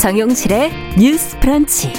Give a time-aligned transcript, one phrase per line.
[0.00, 1.92] 정용실의 뉴스 브런치.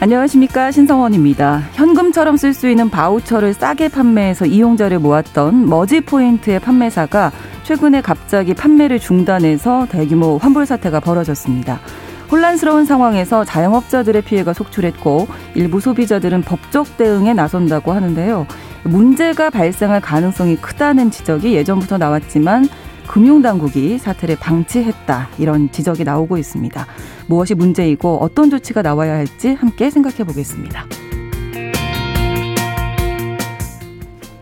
[0.00, 1.68] 안녕하십니까 신성원입니다.
[1.74, 7.30] 현금처럼 쓸 수 있는 바우처를 싸게 판매해서 이용자를 모았던 머지 포인트의 판매사가
[7.62, 11.78] 최근에 갑자기 판매를 중단해서 대규모 환불 사태가 벌어졌습니다.
[12.32, 18.48] 혼란스러운 상황에서 자영업자들의 피해가 속출했고 일부 소비자들은 법적 대응에 나선다고 하는데요.
[18.82, 22.68] 문제가 발생할 가능성이 크다는 지적이 예전부터 나왔지만
[23.08, 26.86] 금융당국이 사태를 방치했다 이런 지적이 나오고 있습니다.
[27.26, 30.86] 무엇이 문제이고 어떤 조치가 나와야 할지 함께 생각해 보겠습니다.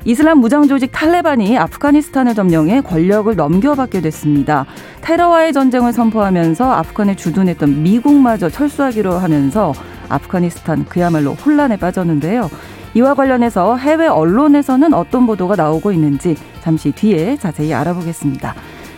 [0.04, 4.64] 이슬람 무장 조직 탈레반이 아프가니스탄을 점령해 권력을 넘겨받게 됐습니다.
[5.00, 9.72] 테러와의 전쟁을 선포하면서 아프간에 주둔했던 미국마저 철수하기로 하면서
[10.08, 12.48] 아프가니스탄 그야말로 혼란에 빠졌는데요.
[12.96, 18.54] 이와 관련해서 해외 언론에서는 어떤 보도가 나오고 있는지 잠시 뒤에 자세히 알아보겠습니다.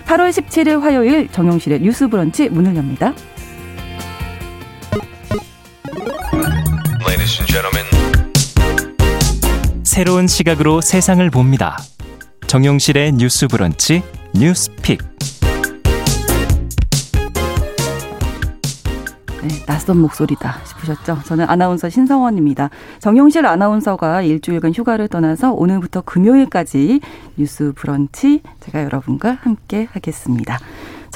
[0.06, 3.12] 8월 17일 화요일 정용실의 뉴스 브런치 문을 엽니다.
[9.82, 11.76] 새로운 시각으로 세상을 봅니다.
[12.46, 15.00] 정용실의 뉴스 브런치 뉴스 픽.
[19.40, 21.20] 네, 낯선 목소리다 싶으셨죠?
[21.24, 22.70] 저는 아나운서 신성원입니다.
[22.98, 27.00] 정용실 아나운서가 일주일간 휴가를 떠나서 오늘부터 금요일까지
[27.36, 30.58] 뉴스 브런치 제가 여러분과 함께 하겠습니다.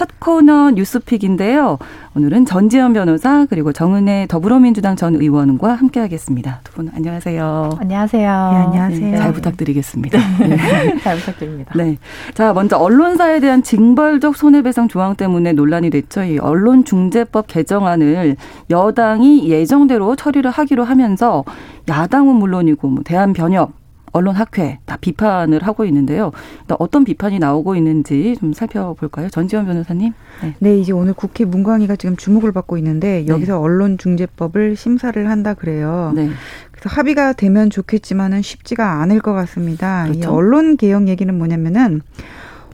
[0.02, 1.78] 첫 코너 뉴스픽인데요.
[2.16, 6.58] 오늘은 전지현 변호사 그리고 정은혜 더불어민주당 전 의원과 함께하겠습니다.
[6.64, 7.70] 두 분 안녕하세요.
[7.78, 8.22] 안녕하세요.
[8.22, 9.10] 네, 안녕하세요.
[9.12, 10.18] 네, 잘 부탁드리겠습니다.
[10.40, 10.98] 네.
[11.04, 11.72] 잘 부탁드립니다.
[11.76, 11.98] 네.
[12.34, 16.24] 자, 먼저 언론사에 대한 징벌적 손해배상 조항 때문에 논란이 됐죠.
[16.24, 18.34] 이 언론중재법 개정안을
[18.70, 21.44] 여당이 예정대로 처리를 하기로 하면서
[21.88, 23.81] 야당은 물론이고 뭐 대한변협
[24.12, 26.32] 언론학회 다 비판을 하고 있는데요.
[26.78, 29.28] 어떤 비판이 나오고 있는지 좀 살펴볼까요?
[29.30, 30.12] 전지현 변호사님.
[30.42, 30.54] 네.
[30.58, 33.26] 네, 이제 오늘 국회 문광위가 지금 주목을 받고 있는데 네.
[33.26, 33.58] 여기서 네.
[33.58, 36.12] 언론중재법을 심사를 한다 그래요.
[36.14, 36.28] 네.
[36.70, 40.04] 그래서 합의가 되면 좋겠지만은 쉽지가 않을 것 같습니다.
[40.04, 40.20] 그렇죠?
[40.20, 42.02] 이 언론 개혁 얘기는 뭐냐면은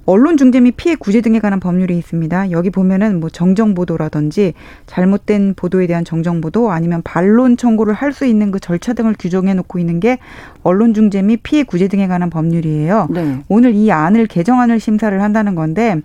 [0.09, 2.51] 언론 중재 및 피해 구제 등에 관한 법률이 있습니다.
[2.51, 4.55] 여기 보면은 뭐 정정 보도라든지
[4.87, 9.53] 잘못된 보도에 대한 정정 보도 아니면 반론 청구를 할 수 있는 그 절차 등을 규정해
[9.53, 10.19] 놓고 있는 게
[10.63, 13.09] 언론 중재 및 피해 구제 등에 관한 법률이에요.
[13.11, 13.41] 네.
[13.51, 16.01] 오늘 이 안을 개정안을 심사를 한다는 건데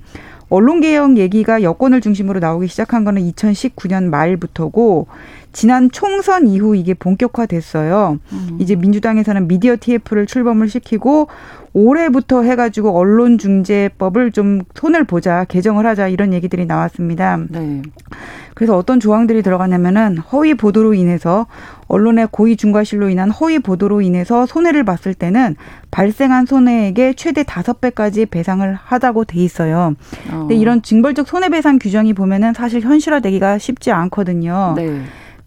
[0.49, 5.07] 언론 개혁 얘기가 여권을 중심으로 나오기 시작한 거는 2019년 말부터고
[5.53, 8.19] 지난 총선 이후 이게 본격화됐어요.
[8.31, 8.57] 음.
[8.59, 11.27] 이제 민주당에서는 미디어 TF를 출범을 시키고
[11.73, 17.39] 올해부터 해가지고 언론중재법을 좀 손을 보자 개정을 하자 이런 얘기들이 나왔습니다.
[17.49, 17.81] 네.
[18.53, 21.47] 그래서 어떤 조항들이 들어가냐면은 허위 보도로 인해서
[21.87, 25.55] 언론의 고의 중과실로 인한 허위 보도로 인해서 손해를 봤을 때는
[25.89, 29.95] 발생한 손해액의 최대 다섯 배까지 배상을 하다고 돼 있어요.
[30.31, 30.39] 어.
[30.39, 34.73] 근데 이런 징벌적 손해배상 규정이 보면은 사실 현실화되기가 쉽지 않거든요.
[34.75, 35.01] 네.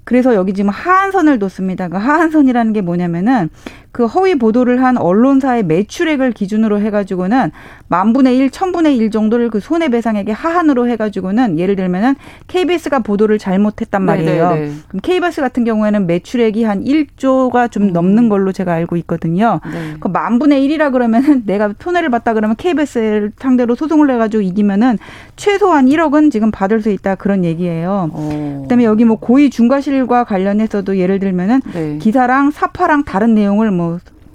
[0.06, 1.88] 그래서 여기 지금 하한선을 뒀습니다.
[1.88, 3.50] 그 하한선이라는 게 뭐냐면은
[3.96, 7.50] 그 허위 보도를 한 언론사의 매출액을 기준으로 해가지고는
[7.88, 12.14] 만 분의 일, 천 분의 일 정도를 그 손해배상액의 하한으로 해가지고는 예를 들면은
[12.46, 14.48] KBS가 보도를 잘못했단 네, 말이에요.
[14.50, 14.72] 네네네.
[14.88, 17.92] 그럼 KBS 같은 경우에는 매출액이 한 1조가 좀 음.
[17.94, 19.60] 넘는 걸로 제가 알고 있거든요.
[19.72, 19.94] 네.
[19.98, 24.98] 그 만 분의 일이라 그러면은 내가 손해를 봤다 그러면 KBS를 상대로 소송을 해가지고 이기면은
[25.36, 28.10] 최소한 1억은 지금 받을 수 있다 그런 얘기예요.
[28.12, 28.18] 오.
[28.18, 28.58] 어.
[28.64, 31.96] 그다음에 여기 뭐 고의 중과실과 관련해서도 예를 들면은 네.
[31.98, 33.85] 기사랑 사파랑 다른 내용을 뭐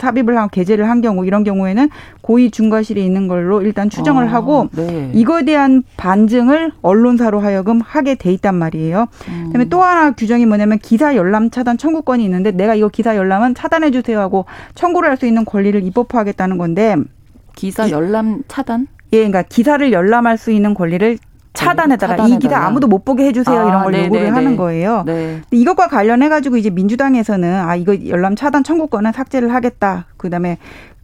[0.02, 1.90] 삽입을 한 게재를 한 경우 이런 경우에는
[2.22, 5.12] 고의 중과실이 있는 걸로 일단 추정을 아, 하고 네.
[5.14, 9.08] 이거에 대한 반증을 언론사로 하여금 하게 돼 있단 말이에요.
[9.30, 9.44] 음.
[9.48, 13.92] 그다음에 또 하나 규정이 뭐냐면 기사 열람 차단 청구권이 있는데 내가 이거 기사 열람은 차단해
[13.92, 16.96] 주세요 하고 청구를 할 수 있는 권리를 입법화하겠다는 건데
[17.56, 18.88] 기사 열람 차단?
[19.14, 21.20] 예, 그러니까 기사를 열람할 수 있는 권리를
[21.54, 22.14] 차단해달라.
[22.14, 22.36] 차단해달라.
[22.36, 23.60] 이 기사 아무도 못 보게 해주세요.
[23.60, 24.08] 아, 이런 걸 네네네.
[24.08, 25.04] 요구를 하는 거예요.
[25.06, 25.42] 네.
[25.52, 30.06] 이것과 관련해가지고 이제 민주당에서는 아, 이거 열람 차단 청구권은 삭제를 하겠다.
[30.18, 30.58] 그 다음에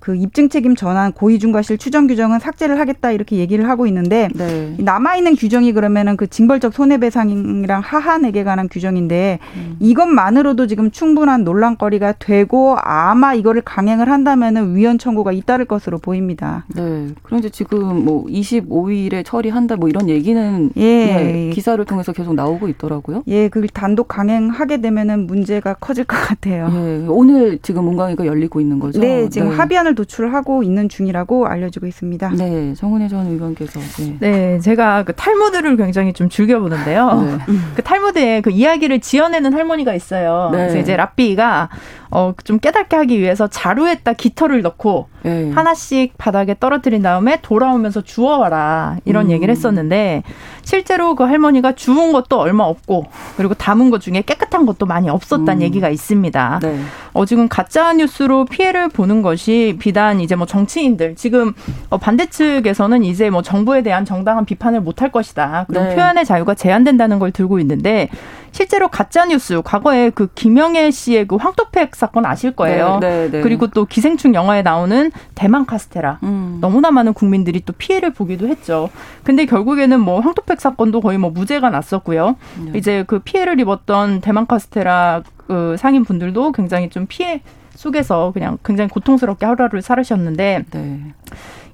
[0.07, 4.73] 그 입증 책임 전환 고의 중과실 추정 규정은 삭제를 하겠다 이렇게 얘기를 하고 있는데 네.
[4.79, 9.75] 남아 있는 규정이 그러면은 그 징벌적 손해배상이랑 하한에게 관한 규정인데 음.
[9.81, 16.63] 이것만으로도 지금 충분한 논란거리가 되고 아마 이거를 강행을 한다면은 위헌 청구가 잇따를 것으로 보입니다.
[16.73, 17.09] 네.
[17.21, 21.05] 그런데 지금 뭐 25일에 처리한다 뭐 이런 얘기는 예.
[21.05, 23.23] 네, 기사를 통해서 계속 나오고 있더라고요.
[23.27, 26.69] 예, 그걸 단독 강행하게 되면은 문제가 커질 것 같아요.
[26.71, 27.05] 예.
[27.09, 29.01] 오늘 지금 문광위가 열리고 있는 거죠.
[29.01, 29.55] 네, 지금 네.
[29.57, 32.29] 합의안을 도출하고 있는 중이라고 알려지고 있습니다.
[32.37, 33.79] 네, 정은혜 전 의원께서.
[33.99, 34.17] 네.
[34.19, 37.21] 네, 제가 그 탈무드를 굉장히 좀 즐겨보는데요.
[37.21, 37.55] 네.
[37.75, 40.49] 그 탈무드에 그 이야기를 지어내는 할머니가 있어요.
[40.51, 40.59] 네.
[40.59, 41.69] 그래서 이제 랍비가
[42.11, 45.51] 어, 좀 깨닫게 하기 위해서 자루에다 깃털을 넣고 네.
[45.51, 49.31] 하나씩 바닥에 떨어뜨린 다음에 돌아오면서 주워와라 이런 음.
[49.31, 50.23] 얘기를 했었는데
[50.63, 53.05] 실제로 그 할머니가 주운 것도 얼마 없고
[53.37, 55.61] 그리고 담은 것 중에 깨끗한 것도 많이 없었다는 음.
[55.61, 56.59] 얘기가 있습니다.
[56.61, 56.79] 네.
[57.13, 61.53] 어, 지금 가짜 뉴스로 피해를 보는 것이 비단 이제 뭐 정치인들 지금
[61.89, 65.65] 어, 반대측에서는 이제 뭐 정부에 대한 정당한 비판을 못할 것이다.
[65.67, 65.95] 그리고 네.
[65.95, 68.09] 표현의 자유가 제한된다는 걸 들고 있는데
[68.51, 72.99] 실제로 가짜 뉴스 과거에 그 김영애 씨의 그 황토팩 사건 아실 거예요.
[73.01, 73.41] 네, 네, 네.
[73.41, 76.57] 그리고 또 기생충 영화에 나오는 대만 카스테라 음.
[76.61, 78.89] 너무나 많은 국민들이 또 피해를 보기도 했죠.
[79.23, 82.35] 근데 결국에는 뭐 황토팩 사건도 거의 뭐 무죄가 났었고요.
[82.65, 82.71] 네.
[82.75, 87.41] 이제 그 피해를 입었던 대만 카스테라 그 상인 분들도 굉장히 좀 피해
[87.75, 90.99] 속에서 그냥 굉장히 고통스럽게 하루하루를 살으셨는데 네.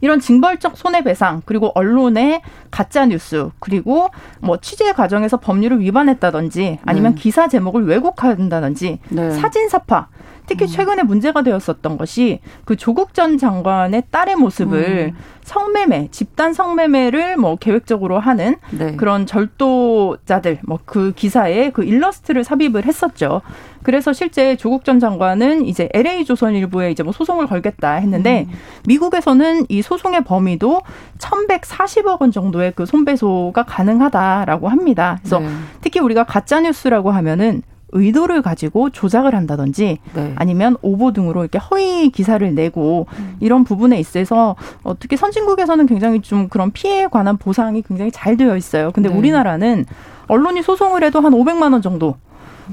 [0.04, 4.10] 이런 징벌적 손해배상 그리고 언론의 가짜 뉴스 그리고
[4.42, 7.22] 뭐 취재 과정에서 법률을 위반했다든지 아니면 네.
[7.22, 9.32] 기사 제목을 왜곡한다든지 네.
[9.32, 10.10] 사진 사파
[10.46, 10.68] 특히 음.
[10.68, 15.18] 최근에 문제가 되었었던 것이 그 조국 전 장관의 딸의 모습을 음.
[15.44, 18.96] 성매매, 집단 성매매를 뭐 계획적으로 하는 네.
[18.96, 23.42] 그런 절도자들 뭐 그 기사에 그 일러스트를 삽입을 했었죠.
[23.82, 28.54] 그래서 실제 조국 전 장관은 이제 LA 조선일보에 이제 뭐 소송을 걸겠다 했는데 음.
[28.86, 30.82] 미국에서는 이 소송의 범위도
[31.18, 35.18] 1,140억 원 정도의 그 손배소가 가능하다라고 합니다.
[35.22, 35.48] 그래서 네.
[35.82, 37.64] 특히 우리가 가짜 뉴스라고 하면은
[37.94, 40.34] 의도를 가지고 조작을 한다든지 네.
[40.36, 43.38] 아니면 오보 등으로 이렇게 허위 기사를 내고 음.
[43.40, 48.58] 이런 부분에 있어서 어, 특히 선진국에서는 굉장히 좀 그런 피해에 관한 보상이 굉장히 잘 되어
[48.58, 48.92] 있어요.
[48.92, 49.16] 근데 네.
[49.16, 49.86] 우리나라는
[50.28, 52.16] 언론이 소송을 해도 한 500만 원 정도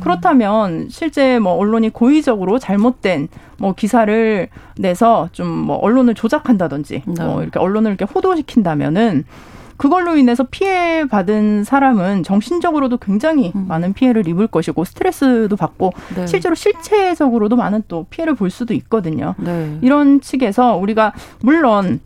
[0.01, 3.29] 그렇다면 실제 뭐 언론이 고의적으로 잘못된
[3.59, 7.25] 뭐 기사를 내서 좀 뭐 언론을 조작한다든지 네.
[7.25, 9.25] 뭐 이렇게 언론을 이렇게 호도시킨다면은
[9.81, 13.65] 그걸로 인해서 피해 받은 사람은 정신적으로도 굉장히 음.
[13.67, 16.27] 많은 피해를 입을 것이고 스트레스도 받고 네.
[16.27, 19.35] 실제로 실체적으로도 많은 또 피해를 볼 수도 있거든요.
[19.39, 19.79] 네.
[19.81, 22.01] 이런 측에서 우리가 물론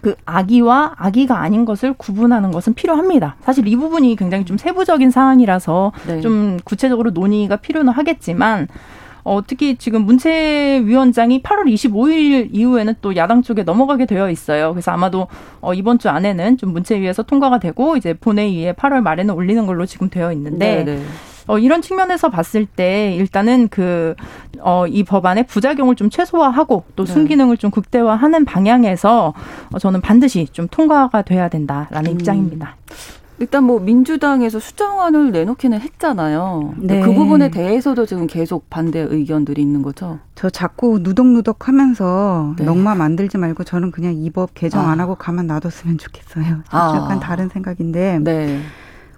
[0.00, 3.36] 그 아기와 아기가 아닌 것을 구분하는 것은 필요합니다.
[3.42, 6.20] 사실 이 부분이 굉장히 좀 세부적인 사안이라서 네.
[6.20, 8.66] 좀 구체적으로 논의가 필요는 하겠지만
[9.26, 14.70] 어, 특히 지금 문채 위원장이 8월 25일 이후에는 또 야당 쪽에 넘어가게 되어 있어요.
[14.72, 15.26] 그래서 아마도
[15.60, 20.10] 어, 이번 주 안에는 좀 문체위에서 통과가 되고 이제 본회의에 8월 말에는 올리는 걸로 지금
[20.10, 20.98] 되어 있는데 네네.
[20.98, 21.02] 네.
[21.48, 24.14] 어, 이런 측면에서 봤을 때 일단은 그,
[24.60, 27.12] 어, 이 법안의 부작용을 좀 최소화하고 또 네.
[27.12, 29.34] 순기능을 좀 극대화하는 방향에서
[29.72, 32.14] 어, 저는 반드시 좀 통과가 돼야 된다라는 음.
[32.14, 32.76] 입장입니다.
[33.38, 36.74] 일단 뭐 민주당에서 수정안을 내놓기는 했잖아요.
[36.78, 37.00] 네.
[37.00, 40.18] 그 부분에 대해서도 지금 계속 반대 의견들이 있는 거죠.
[40.34, 42.64] 저 자꾸 누덕누덕 하면서 네.
[42.64, 44.90] 넉마 만들지 말고 저는 그냥 이 법 개정 아.
[44.92, 46.62] 안 하고 가만 놔뒀으면 좋겠어요.
[46.70, 46.92] 아.
[46.96, 48.20] 약간 다른 생각인데.
[48.22, 48.60] 네.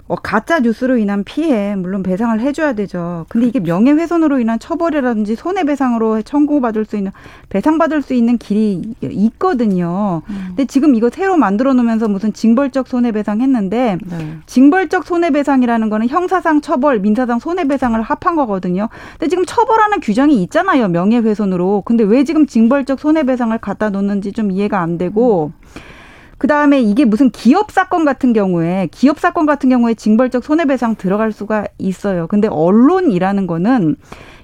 [0.09, 3.27] 어, 가짜 뉴스로 인한 피해 물론 배상을 해줘야 되죠.
[3.29, 7.13] 근데 이게 명예훼손으로 인한 처벌이라든지 손해배상으로 청구받을 수 있는
[7.51, 10.23] 배상받을 수 있는 길이 있거든요.
[10.31, 10.45] 음.
[10.49, 14.39] 근데 지금 이거 새로 만들어 놓으면서 무슨 징벌적 손해배상 했는데 네.
[14.47, 18.89] 징벌적 손해배상이라는 거는 형사상 처벌, 민사상 손해배상을 합한 거거든요.
[19.13, 20.89] 근데 지금 처벌하는 규정이 있잖아요.
[20.89, 21.83] 명예훼손으로.
[21.85, 25.53] 근데 왜 지금 징벌적 손해배상을 갖다 놓는지 좀 이해가 안 되고.
[25.55, 25.98] 음.
[26.39, 31.33] 그 다음에 이게 무슨 기업 사건 같은 경우에 기업 사건 같은 경우에 징벌적 손해배상 들어갈
[31.33, 32.29] 수가 있어요.
[32.29, 33.97] 근데 언론이라는 거는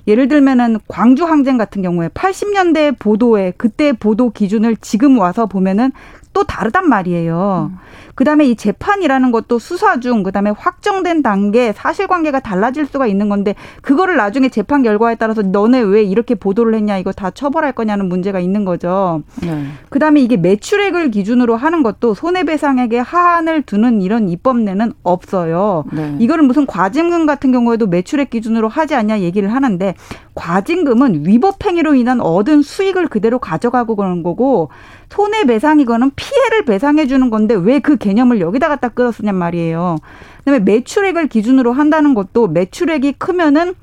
[0.06, 5.92] 예를 들면은 광주 항쟁 같은 경우에 80년대 보도에 그때 보도 기준을 지금 와서 보면은
[6.34, 7.70] 또 다르단 말이에요.
[7.72, 7.78] 음.
[8.14, 14.16] 그다음에 이 재판이라는 것도 수사 중 그다음에 확정된 단계 사실관계가 달라질 수가 있는 건데 그거를
[14.16, 18.64] 나중에 재판 결과에 따라서 너네 왜 이렇게 보도를 했냐 이거 다 처벌할 거냐는 문제가 있는
[18.64, 19.22] 거죠.
[19.42, 19.64] 네.
[19.90, 25.84] 그다음에 이게 매출액을 기준으로 하는 것도 손해배상액에 하한을 두는 이런 입법내는 없어요.
[25.92, 26.16] 네.
[26.18, 29.94] 이거를 무슨 과징금 같은 경우에도 매출액 기준으로 하지 않냐 얘기를 하는데
[30.34, 34.70] 과징금은 위법행위로 인한 얻은 수익을 그대로 가져가고 그런 거고
[35.10, 39.98] 손해배상이거는 피해를 배상해 주는 건데 왜 그 개념을 여기다 갖다 끌었느냐 말이에요.
[40.38, 43.74] 그다음에 매출액을 기준으로 한다는 것도 매출액이 크면은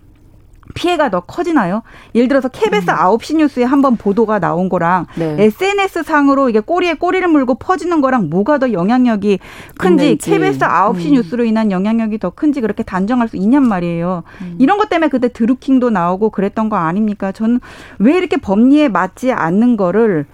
[0.74, 1.84] 피해가 더 커지나요?
[2.16, 2.96] 예를 들어서 KBS 음.
[2.96, 5.36] 9시 뉴스에 한번 보도가 나온 거랑 네.
[5.40, 9.40] SNS 상으로 이게 꼬리에 꼬리를 물고 퍼지는 거랑 뭐가 더 영향력이
[9.78, 10.32] 큰지 있는지.
[10.32, 11.14] KBS 9시 음.
[11.14, 14.24] 뉴스로 인한 영향력이 더 큰지 그렇게 단정할 수 있냔 말이에요.
[14.42, 14.56] 음.
[14.60, 17.32] 이런 것 때문에 그때 드루킹도 나오고 그랬던 거 아닙니까?
[17.32, 17.60] 저는
[18.00, 20.26] 왜 이렇게 법리에 맞지 않는 거를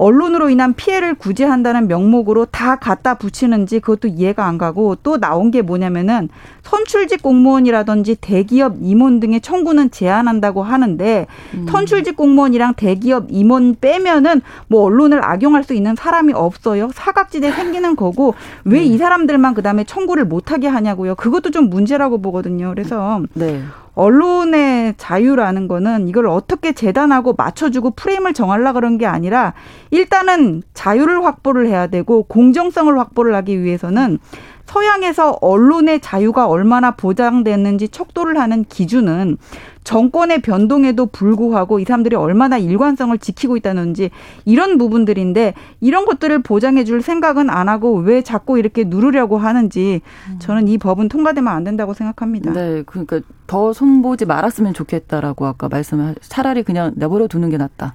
[0.00, 5.60] 언론으로 인한 피해를 구제한다는 명목으로 다 갖다 붙이는지 그것도 이해가 안 가고 또 나온 게
[5.60, 6.30] 뭐냐면은
[6.62, 11.66] 선출직 공무원이라든지 대기업 임원 등의 청구는 제한한다고 하는데 음.
[11.68, 16.88] 선출직 공무원이랑 대기업 임원 빼면은 뭐 언론을 악용할 수 있는 사람이 없어요.
[16.94, 18.98] 사각지대 생기는 거고 왜이 네.
[18.98, 21.14] 사람들만 그다음에 청구를 못 하게 하냐고요.
[21.14, 22.70] 그것도 좀 문제라고 보거든요.
[22.70, 23.62] 그래서 네.
[24.00, 29.52] 언론의 자유라는 거는 이걸 어떻게 재단하고 맞춰주고 프레임을 정하려 그런 게 아니라
[29.90, 34.18] 일단은 자유를 확보를 해야 되고 공정성을 확보를 하기 위해서는
[34.70, 39.36] 서양에서 언론의 자유가 얼마나 보장되는지 척도를 하는 기준은
[39.82, 44.10] 정권의 변동에도 불구하고 이 사람들이 얼마나 일관성을 지키고 있다는지
[44.44, 50.02] 이런 부분들인데 이런 것들을 보장해 줄 생각은 안 하고 왜 자꾸 이렇게 누르려고 하는지
[50.38, 52.52] 저는 이 법은 통과되면 안 된다고 생각합니다.
[52.52, 52.84] 네.
[52.86, 57.94] 그러니까 더 손보지 말았으면 좋겠다라고 아까 말씀을 차라리 그냥 내버려 두는 게 낫다.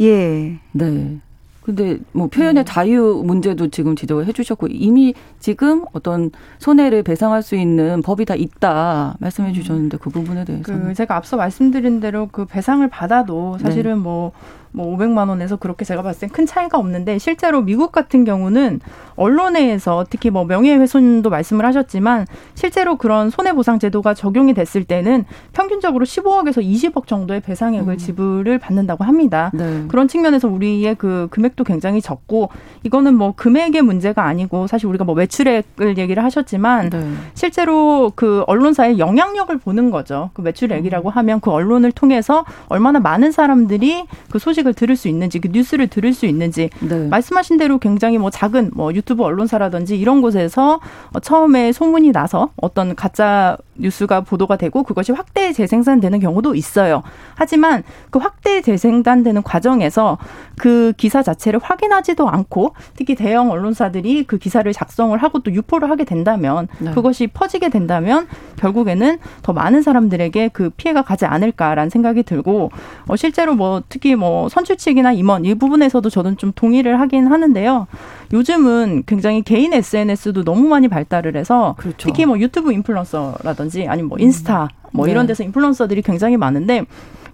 [0.00, 0.58] 예.
[0.72, 1.20] 네.
[1.64, 2.64] 근데 뭐 표현의 네.
[2.64, 9.16] 자유 문제도 지금 지적을 해주셨고 이미 지금 어떤 손해를 배상할 수 있는 법이 다 있다
[9.18, 9.54] 말씀해 음.
[9.54, 14.00] 주셨는데 그 부분에 대해서 그 제가 앞서 말씀드린 대로 그 배상을 받아도 사실은 네.
[14.02, 14.32] 뭐
[14.74, 18.80] 뭐 500만 원에서 그렇게 제가 봤을 땐 큰 차이가 없는데 실제로 미국 같은 경우는
[19.14, 26.56] 언론에서 특히 뭐 명예훼손도 말씀을 하셨지만 실제로 그런 손해보상 제도가 적용이 됐을 때는 평균적으로 15억에서
[26.60, 27.96] 20억 정도의 배상액을 음.
[27.96, 29.52] 지불을 받는다고 합니다.
[29.54, 29.84] 네.
[29.86, 32.48] 그런 측면에서 우리의 그 금액도 굉장히 적고
[32.82, 37.12] 이거는 뭐 금액의 문제가 아니고 사실 우리가 뭐 매출액을 얘기를 하셨지만 네.
[37.34, 40.30] 실제로 그 언론사의 영향력을 보는 거죠.
[40.32, 45.38] 그 매출액이라고 하면 그 언론을 통해서 얼마나 많은 사람들이 그 소식 소식을 들을 수 있는지
[45.38, 47.08] 그 뉴스를 들을 수 있는지 네.
[47.08, 50.80] 말씀하신 대로 굉장히 뭐 작은 뭐 유튜브 언론사라든지 이런 곳에서
[51.12, 57.02] 어, 처음에 소문이 나서 어떤 가짜 뉴스가 보도가 되고 그것이 확대 재생산되는 경우도 있어요.
[57.34, 60.18] 하지만 그 확대 재생산되는 과정에서
[60.56, 66.04] 그 기사 자체를 확인하지도 않고 특히 대형 언론사들이 그 기사를 작성을 하고 또 유포를 하게
[66.04, 66.92] 된다면 네.
[66.92, 72.70] 그것이 퍼지게 된다면 결국에는 더 많은 사람들에게 그 피해가 가지 않을까라는 생각이 들고
[73.08, 77.88] 어 실제로 뭐 특히 뭐 선출직이나 임원 이 부분에서도 저는 좀 동의를 하긴 하는데요.
[78.32, 82.08] 요즘은 굉장히 개인 SNS도 너무 많이 발달을 해서 그렇죠.
[82.08, 85.12] 특히 뭐 유튜브 인플루언서라든지 아니면 뭐 인스타 뭐 네.
[85.12, 86.84] 이런 데서 인플루언서들이 굉장히 많은데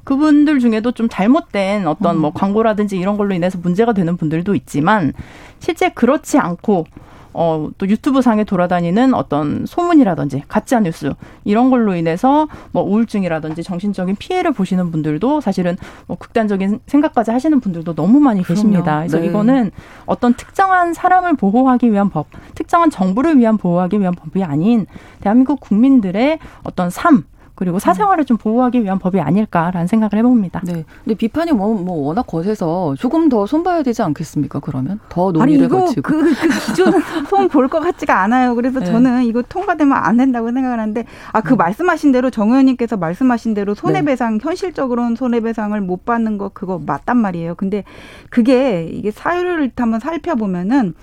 [0.04, 2.34] 그분들 중에도 좀 잘못된 어떤 뭐 음.
[2.34, 5.12] 광고라든지 이런 걸로 인해서 문제가 되는 분들도 있지만
[5.58, 6.86] 실제 그렇지 않고
[7.32, 11.12] 어, 또 유튜브 상에 돌아다니는 어떤 소문이라든지 가짜 뉴스
[11.44, 17.94] 이런 걸로 인해서 뭐 우울증이라든지 정신적인 피해를 보시는 분들도 사실은 뭐 극단적인 생각까지 하시는 분들도
[17.94, 18.82] 너무 많이 계십니다.
[18.82, 19.00] 그럼요.
[19.00, 19.26] 그래서 네.
[19.26, 19.70] 이거는
[20.06, 24.86] 어떤 특정한 사람을 보호하기 위한 법, 특정한 정부를 위한 보호하기 위한 법이 아닌
[25.20, 27.24] 대한민국 국민들의 어떤 삶
[27.60, 30.62] 그리고 사생활을 좀 보호하기 위한 법이 아닐까라는 생각을 해봅니다.
[30.64, 30.86] 네.
[31.04, 34.60] 근데 비판이 뭐, 뭐 워낙 거세서 조금 더 손봐야 되지 않겠습니까?
[34.60, 36.00] 그러면 더 논의를 아니, 거치고.
[36.00, 36.90] 그, 그 기준
[37.28, 38.54] 손볼 것 같지가 않아요.
[38.54, 38.86] 그래서 네.
[38.86, 41.56] 저는 이거 통과되면 안 된다고 생각을 하는데 아그 음.
[41.58, 44.40] 말씀하신 대로 정 의원님께서 말씀하신 대로 손해배상 네.
[44.42, 47.56] 현실적으로는 손해배상을 못 받는 거 그거 맞단 말이에요.
[47.56, 47.84] 근데
[48.30, 50.94] 그게 이게 사유를 한번 살펴보면은.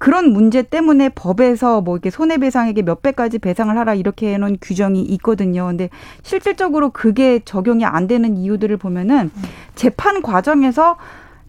[0.00, 5.66] 그런 문제 때문에 법에서 뭐 이렇게 손해배상액의 몇 배까지 배상을 하라 이렇게 해놓은 규정이 있거든요.
[5.66, 5.90] 근데
[6.22, 9.30] 실질적으로 그게 적용이 안 되는 이유들을 보면은
[9.74, 10.96] 재판 과정에서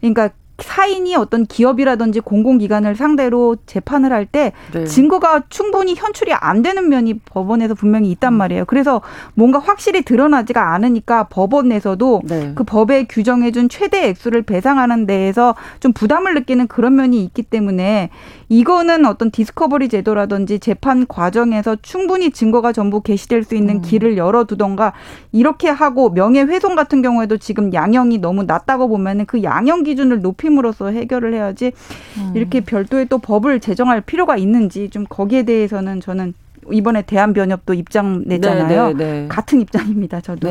[0.01, 0.31] 그러니까
[0.61, 4.85] 사인이 어떤 기업이라든지 공공기관을 상대로 재판을 할때 네.
[4.85, 8.37] 증거가 충분히 현출이 안 되는 면이 법원에서 분명히 있단 음.
[8.37, 8.65] 말이에요.
[8.65, 9.01] 그래서
[9.33, 12.51] 뭔가 확실히 드러나지가 않으니까 법원에서도 네.
[12.55, 18.09] 그 법에 규정해준 최대 액수를 배상하는 데에서 좀 부담을 느끼는 그런 면이 있기 때문에
[18.51, 23.81] 이거는 어떤 디스커버리 제도라든지 재판 과정에서 충분히 증거가 전부 게시될 수 있는 음.
[23.81, 24.91] 길을 열어두던가
[25.31, 31.33] 이렇게 하고 명예훼손 같은 경우에도 지금 양형이 너무 낮다고 보면은 그 양형 기준을 높임으로써 해결을
[31.33, 31.71] 해야지
[32.17, 32.33] 음.
[32.35, 36.33] 이렇게 별도의 또 법을 제정할 필요가 있는지 좀 거기에 대해서는 저는
[36.73, 38.87] 이번에 대한변협도 입장 냈잖아요.
[38.89, 39.27] 네, 네, 네.
[39.29, 40.19] 같은 입장입니다.
[40.19, 40.49] 저도.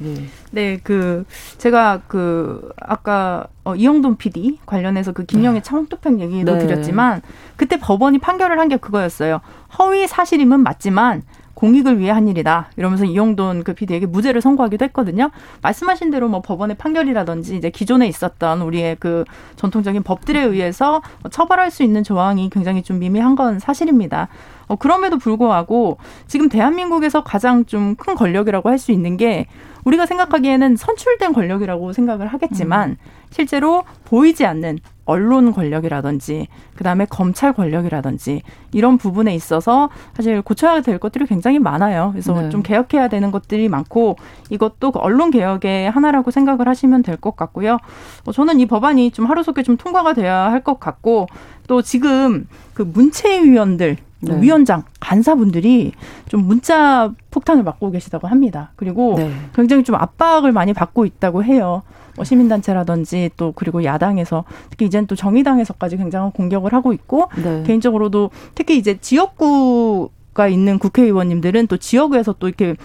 [0.00, 0.14] 네.
[0.14, 0.24] 네.
[0.52, 1.24] 네, 그
[1.58, 5.62] 제가 그 아까 어, 이영돈 PD 관련해서 그 김영애 네.
[5.62, 6.58] 창업투평 얘기도 네.
[6.66, 7.22] 드렸지만
[7.56, 9.40] 그때 법원이 판결을 한 게 그거였어요.
[9.78, 11.22] 허위 사실임은 맞지만
[11.54, 12.70] 공익을 위해 한 일이다.
[12.76, 15.30] 이러면서 이용돈 그 PD에게 무죄를 선고하기도 했거든요.
[15.60, 19.24] 말씀하신 대로 뭐 법원의 판결이라든지 이제 기존에 있었던 우리의 그
[19.56, 24.28] 전통적인 법들에 의해서 처벌할 수 있는 조항이 굉장히 좀 미미한 건 사실입니다.
[24.68, 29.46] 어, 그럼에도 불구하고 지금 대한민국에서 가장 좀 큰 권력이라고 할 수 있는 게
[29.84, 32.96] 우리가 생각하기에는 선출된 권력이라고 생각을 하겠지만 음.
[33.30, 36.46] 실제로 보이지 않는 언론 권력이라든지
[36.76, 42.10] 그다음에 검찰 권력이라든지 이런 부분에 있어서 사실 고쳐야 될 것들이 굉장히 많아요.
[42.12, 42.48] 그래서 네.
[42.50, 44.16] 좀 개혁해야 되는 것들이 많고
[44.50, 47.78] 이것도 그 언론 개혁의 하나라고 생각을 하시면 될 것 같고요.
[48.24, 51.26] 어, 저는 이 법안이 좀 하루속히 좀 통과가 돼야 할 것 같고
[51.66, 54.40] 또 지금 그 문체위원들 네.
[54.40, 55.92] 위원장, 간사분들이
[56.28, 58.72] 좀 문자 폭탄을 맞고 계시다고 합니다.
[58.76, 59.30] 그리고 네.
[59.54, 61.82] 굉장히 좀 압박을 많이 받고 있다고 해요.
[62.16, 67.62] 뭐 시민단체라든지 또 그리고 야당에서 특히 이제는 또 정의당에서까지 굉장한 공격을 하고 있고 네.
[67.64, 72.76] 개인적으로도 특히 이제 지역구 가 있는 국회의원님들은 또 지역에서 또 이렇게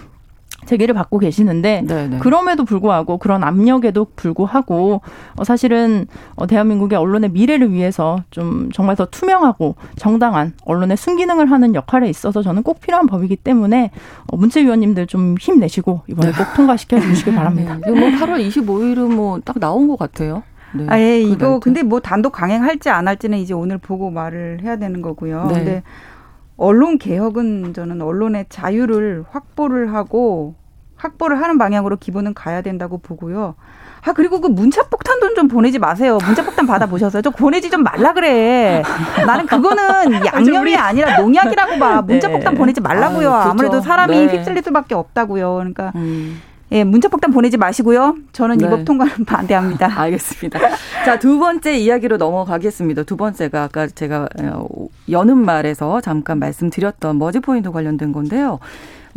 [0.65, 2.07] 재개를 받고 계시는데 네네.
[2.07, 2.17] 네.
[2.19, 5.01] 그럼에도 불구하고 그런 압력에도 불구하고
[5.37, 11.75] 어, 사실은 어, 대한민국의 언론의 미래를 위해서 좀 정말 더 투명하고 정당한 언론의 순기능을 하는
[11.75, 13.91] 역할에 있어서 저는 꼭 필요한 법이기 때문에
[14.27, 17.77] 어, 문체위원님들 좀 힘내시고 이번에 꼭 통과시켜 주시기 바랍니다.
[17.85, 17.91] 네.
[17.91, 20.43] 뭐 8월 25일은 뭐 딱 나온 것 같아요.
[20.73, 20.85] 네.
[20.89, 25.01] 아, 예, 이거 근데 뭐 단독 강행할지 안 할지는 이제 오늘 보고 말을 해야 되는
[25.01, 25.45] 거고요.
[25.49, 25.53] 네.
[25.53, 25.83] 근데
[26.57, 30.55] 언론 개혁은 저는 언론의 자유를 확보를 하고
[30.95, 33.55] 확보를 하는 방향으로 기본은 가야 된다고 보고요.
[34.07, 36.17] 아 그리고 그 문자 폭탄 돈 좀 보내지 마세요.
[36.25, 37.21] 문자 폭탄 받아 보셨어요?
[37.21, 38.81] 좀 보내지 좀 말라 그래.
[39.25, 42.01] 나는 그거는 양념이 아니라 농약이라고 봐.
[42.01, 42.57] 문자 폭탄 네.
[42.57, 43.33] 보내지 말라고요.
[43.33, 44.37] 아유, 아무래도 사람이 네.
[44.37, 45.55] 휩쓸릴 수밖에 없다고요.
[45.55, 46.41] 그러니까 음.
[46.75, 48.17] 예, 문자 폭탄 보내지 마시고요.
[48.33, 48.65] 저는 네.
[48.65, 49.89] 이법 통과는 반대합니다.
[49.97, 50.59] 알겠습니다.
[51.05, 53.03] 자, 두 번째 이야기로 넘어가겠습니다.
[53.03, 54.67] 두 번째가 아까 제가 어,
[55.09, 58.59] 여는 말에서 잠깐 말씀드렸던 머지 포인트 관련된 건데요.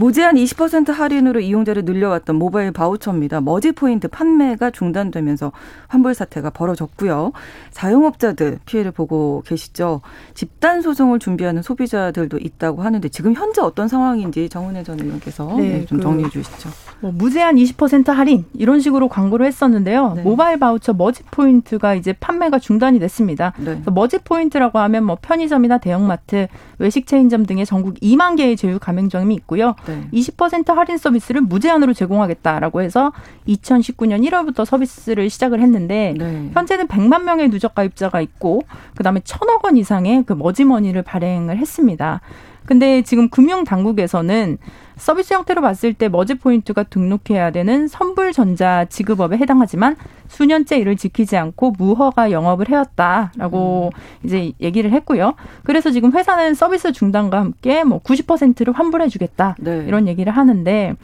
[0.00, 3.40] 무제한 20% 할인으로 이용자를 늘려왔던 모바일 바우처입니다.
[3.40, 5.50] 머지 포인트 판매가 중단되면서
[5.88, 7.32] 환불 사태가 벌어졌고요.
[7.72, 10.00] 자영업자들 피해를 보고 계시죠.
[10.34, 15.84] 집단 소송을 준비하는 소비자들도 있다고 하는데 지금 현재 어떤 상황인지 정은혜 전 의원께서 네, 네,
[15.86, 16.70] 좀그 정리해 주시죠.
[17.00, 20.12] 뭐 무제한 20% 할인 이런 식으로 광고를 했었는데요.
[20.14, 20.22] 네.
[20.22, 23.52] 모바일 바우처 머지 포인트가 이제 판매가 중단이 됐습니다.
[23.58, 23.82] 네.
[23.86, 26.46] 머지 포인트라고 하면 뭐 편의점이나 대형마트,
[26.78, 29.74] 외식 체인점 등의 전국 2만 개의 제휴 가맹점이 있고요.
[29.88, 30.08] 네.
[30.12, 33.12] 20% 할인 서비스를 무제한으로 제공하겠다라고 해서
[33.48, 36.50] 2019년 1월부터 서비스를 시작을 했는데 네.
[36.52, 38.62] 현재는 100만 명의 누적 가입자가 있고
[38.94, 42.20] 그다음에 천억 원 이상의 그 머지머니를 발행을 했습니다.
[42.66, 44.58] 근데 지금 금융 당국에서는
[44.98, 49.96] 서비스 형태로 봤을 때 머지 포인트가 등록해야 되는 선불전자 지급업에 해당하지만
[50.28, 54.26] 수년째 이를 지키지 않고 무허가 영업을 해왔다라고 음.
[54.26, 55.34] 이제 얘기를 했고요.
[55.64, 59.84] 그래서 지금 회사는 서비스 중단과 함께 뭐 90%를 환불해주겠다 네.
[59.86, 60.94] 이런 얘기를 하는데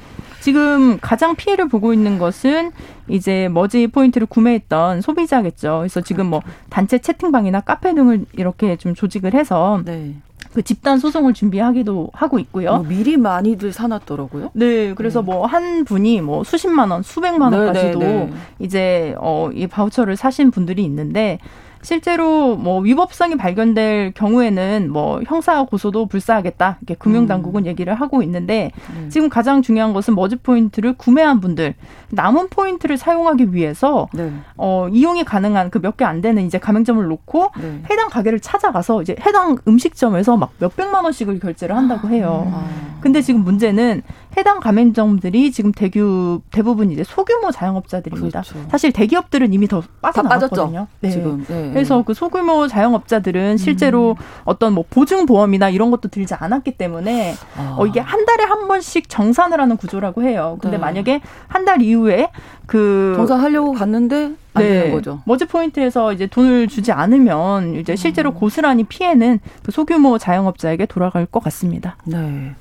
[0.44, 2.70] 지금 가장 피해를 보고 있는 것은
[3.08, 5.78] 이제 머지 포인트를 구매했던 소비자겠죠.
[5.78, 10.16] 그래서 지금 뭐 단체 채팅방이나 카페 등을 이렇게 좀 조직을 해서 네.
[10.52, 12.72] 그 집단 소송을 준비하기도 하고 있고요.
[12.74, 14.50] 뭐 미리 많이들 사놨더라고요.
[14.52, 15.32] 네, 그래서 네.
[15.32, 20.84] 뭐한 분이 뭐 수십만 원, 수백만 네, 원까지도 네, 네, 이제 어이 바우처를 사신 분들이
[20.84, 21.38] 있는데
[21.84, 27.66] 실제로 뭐 위법성이 발견될 경우에는 뭐 형사 고소도 불사하겠다 이렇게 금융당국은 음.
[27.66, 29.08] 얘기를 하고 있는데 음.
[29.10, 31.74] 지금 가장 중요한 것은 머지 포인트를 구매한 분들
[32.10, 34.32] 남은 포인트를 사용하기 위해서 네.
[34.56, 37.82] 어, 이용이 가능한 그 몇 개 안 되는 이제 가맹점을 놓고 네.
[37.90, 42.50] 해당 가게를 찾아가서 이제 해당 음식점에서 막 몇 백만 원씩을 결제를 한다고 해요.
[42.54, 42.64] 아.
[43.00, 44.02] 근데 지금 문제는
[44.38, 48.40] 해당 가맹점들이 지금 대규 대부분 이제 소규모 자영업자들입니다.
[48.42, 48.66] 그렇죠.
[48.70, 50.86] 사실 대기업들은 이미 더 빠져나갔거든요.
[51.00, 51.10] 네.
[51.10, 51.44] 지금.
[51.46, 51.72] 네.
[51.74, 54.24] 그래서 그 소규모 자영업자들은 실제로 음.
[54.44, 57.76] 어떤 뭐 보증 보험이나 이런 것도 들지 않았기 때문에 아.
[57.78, 60.56] 어, 이게 한 달에 한 번씩 정산을 하는 구조라고 해요.
[60.60, 60.80] 근데 네.
[60.80, 62.30] 만약에 한 달 이후에
[62.66, 64.68] 그 정산하려고 갔는데 안 네.
[64.68, 65.22] 되는 거죠.
[65.24, 68.34] 머지 포인트에서 이제 돈을 주지 않으면 이제 실제로 음.
[68.34, 71.96] 고스란히 피해는 그 소규모 자영업자에게 돌아갈 것 같습니다.
[72.04, 72.54] 네.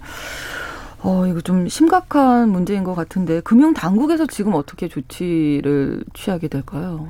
[1.02, 7.10] 어, 이거 좀 심각한 문제인 것 같은데 금융 당국에서 지금 어떻게 조치를 취하게 될까요?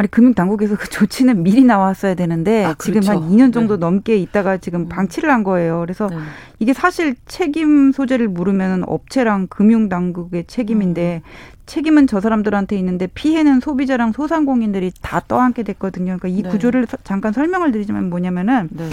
[0.00, 3.02] 아니 금융 당국에서 그 조치는 미리 나왔어야 되는데 아, 그렇죠.
[3.02, 3.80] 지금 한 2년 정도 네.
[3.80, 4.88] 넘게 있다가 지금 음.
[4.88, 5.80] 방치를 한 거예요.
[5.80, 6.16] 그래서 네.
[6.58, 11.30] 이게 사실 책임 소재를 물으면 업체랑 금융 당국의 책임인데 음.
[11.66, 16.16] 책임은 저 사람들한테 있는데 피해는 소비자랑 소상공인들이 다 떠안게 됐거든요.
[16.18, 16.48] 그러니까 이 네.
[16.48, 18.88] 구조를 잠깐 설명을 드리자면 뭐냐면은 네.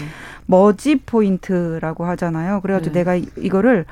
[0.46, 2.60] 머지 포인트라고 하잖아요.
[2.60, 3.00] 그래가지고 네.
[3.00, 3.86] 내가 이거를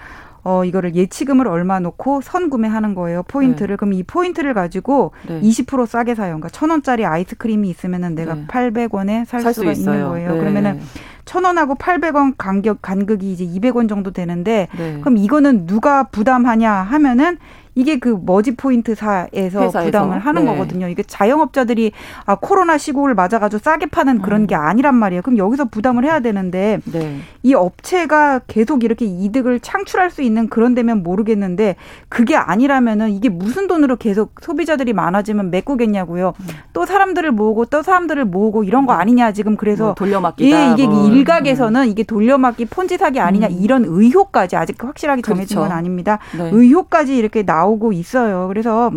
[0.45, 3.23] 어 이거를 예치금을 얼마 놓고 선 구매하는 거예요.
[3.23, 3.73] 포인트를.
[3.73, 3.75] 네.
[3.77, 5.41] 그럼 이 포인트를 가지고 네.
[5.41, 6.27] 20% 싸게 사요.
[6.29, 8.45] 그러니까 천 원짜리 아이스크림이 있으면은 내가 네.
[8.47, 10.34] 800원에 살, 살 수가 있는 거예요.
[10.34, 10.39] 네.
[10.39, 10.79] 그러면은
[11.25, 14.99] 천 원하고 800원 간격 간극이 이제 200원 정도 되는데 네.
[14.99, 17.39] 그럼 이거는 누가 부담하냐 하면은
[17.76, 19.84] 이게 그 머지 포인트사에서 회사에서.
[19.84, 20.52] 부담을 하는 네.
[20.52, 20.88] 거거든요.
[20.88, 21.92] 이게 자영업자들이
[22.26, 24.48] 아 코로나 시국을 맞아가지고 싸게 파는 그런 음.
[24.48, 25.22] 게 아니란 말이에요.
[25.22, 27.20] 그럼 여기서 부담을 해야 되는데 네.
[27.44, 31.76] 이 업체가 계속 이렇게 이득을 창출할 수 있는 그런 데면 모르겠는데
[32.08, 36.34] 그게 아니라면은 이게 무슨 돈으로 계속 소비자들이 많아지면 메꾸겠냐고요.
[36.40, 36.48] 음.
[36.72, 39.02] 또 사람들을 모으고 또 사람들을 모으고 이런 거 네.
[39.02, 40.70] 아니냐 지금 그래서 뭐 돌려막기다.
[40.70, 41.10] 예, 이게 뭐.
[41.10, 43.58] 일각에서는 이게 돌려막기 폰지 사기 아니냐 음.
[43.60, 45.68] 이런 의혹까지 아직 확실하게 정해진 그렇죠.
[45.68, 46.20] 건 아닙니다.
[46.38, 46.50] 네.
[46.54, 48.47] 의혹까지 이렇게 나 나오고 있어요.
[48.47, 48.91] 그래서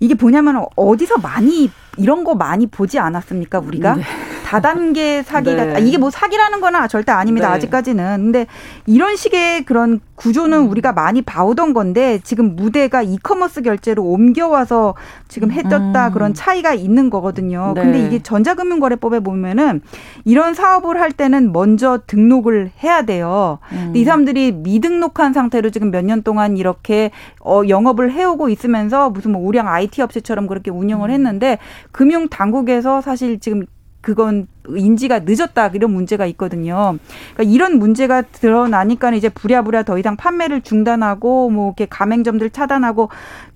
[0.00, 3.94] 이게 뭐냐면 어디서 많이 이런 거 많이 보지 않았습니까 우리가?
[3.94, 4.02] 네.
[4.44, 5.74] 다단계 사기가 네.
[5.74, 7.48] 아, 이게 뭐 사기라는 거나 절대 아닙니다.
[7.48, 7.54] 네.
[7.54, 8.16] 아직까지는.
[8.24, 8.46] 근데
[8.86, 10.70] 이런 식의 그런 구조는 음.
[10.70, 14.94] 우리가 많이 봐오던 건데 지금 무대가 이커머스 결제로 옮겨와서
[15.28, 16.12] 지금 해떴다 음.
[16.12, 17.72] 그런 차이가 있는 거거든요.
[17.74, 17.82] 네.
[17.82, 19.80] 근데 이게 전자금융거래법에 보면은
[20.26, 23.58] 이런 사업을 할 때는 먼저 등록을 해야 돼요.
[23.72, 23.92] 음.
[23.96, 29.40] 이 사람들이 미등록한 상태로 지금 몇 년 동안 이렇게 어 영업을 해오고 있으면서 무슨 뭐
[29.42, 31.14] 우량 IT 업체처럼 그렇게 운영을 음.
[31.14, 31.58] 했는데
[31.92, 33.64] 금융 당국에서 사실 지금
[34.04, 36.98] 그건 인지가 늦었다 이런 문제가 있거든요.
[37.32, 43.08] 그러니까 이런 문제가 드러나니까 이제 부랴부랴 더 이상 판매를 중단하고 뭐 이렇게 가맹점들 차단하고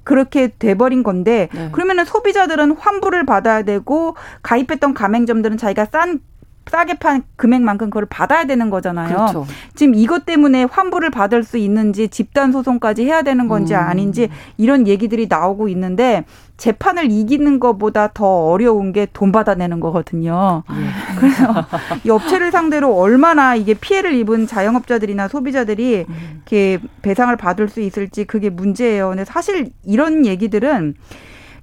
[0.05, 1.69] 그렇게 돼버린 건데 네.
[1.71, 6.21] 그러면은 소비자들은 환불을 받아야 되고 가입했던 가맹점들은 자기가 싼
[6.69, 9.09] 싸게 판 금액만큼 그걸 받아야 되는 거잖아요.
[9.09, 9.47] 그렇죠.
[9.75, 13.79] 지금 이것 때문에 환불을 받을 수 있는지 집단 소송까지 해야 되는 건지 음.
[13.81, 16.25] 아닌지 이런 얘기들이 나오고 있는데
[16.57, 20.63] 재판을 이기는 것보다 더 어려운 게 돈 받아내는 거거든요.
[20.71, 20.75] 예.
[21.19, 21.67] 그래서
[22.05, 26.15] 이 업체를 상대로 얼마나 이게 피해를 입은 자영업자들이나 소비자들이 음.
[26.37, 29.09] 이렇게 배상을 받을 수 있을지 그게 문제예요.
[29.09, 30.95] 근데 사실 이런 얘기들은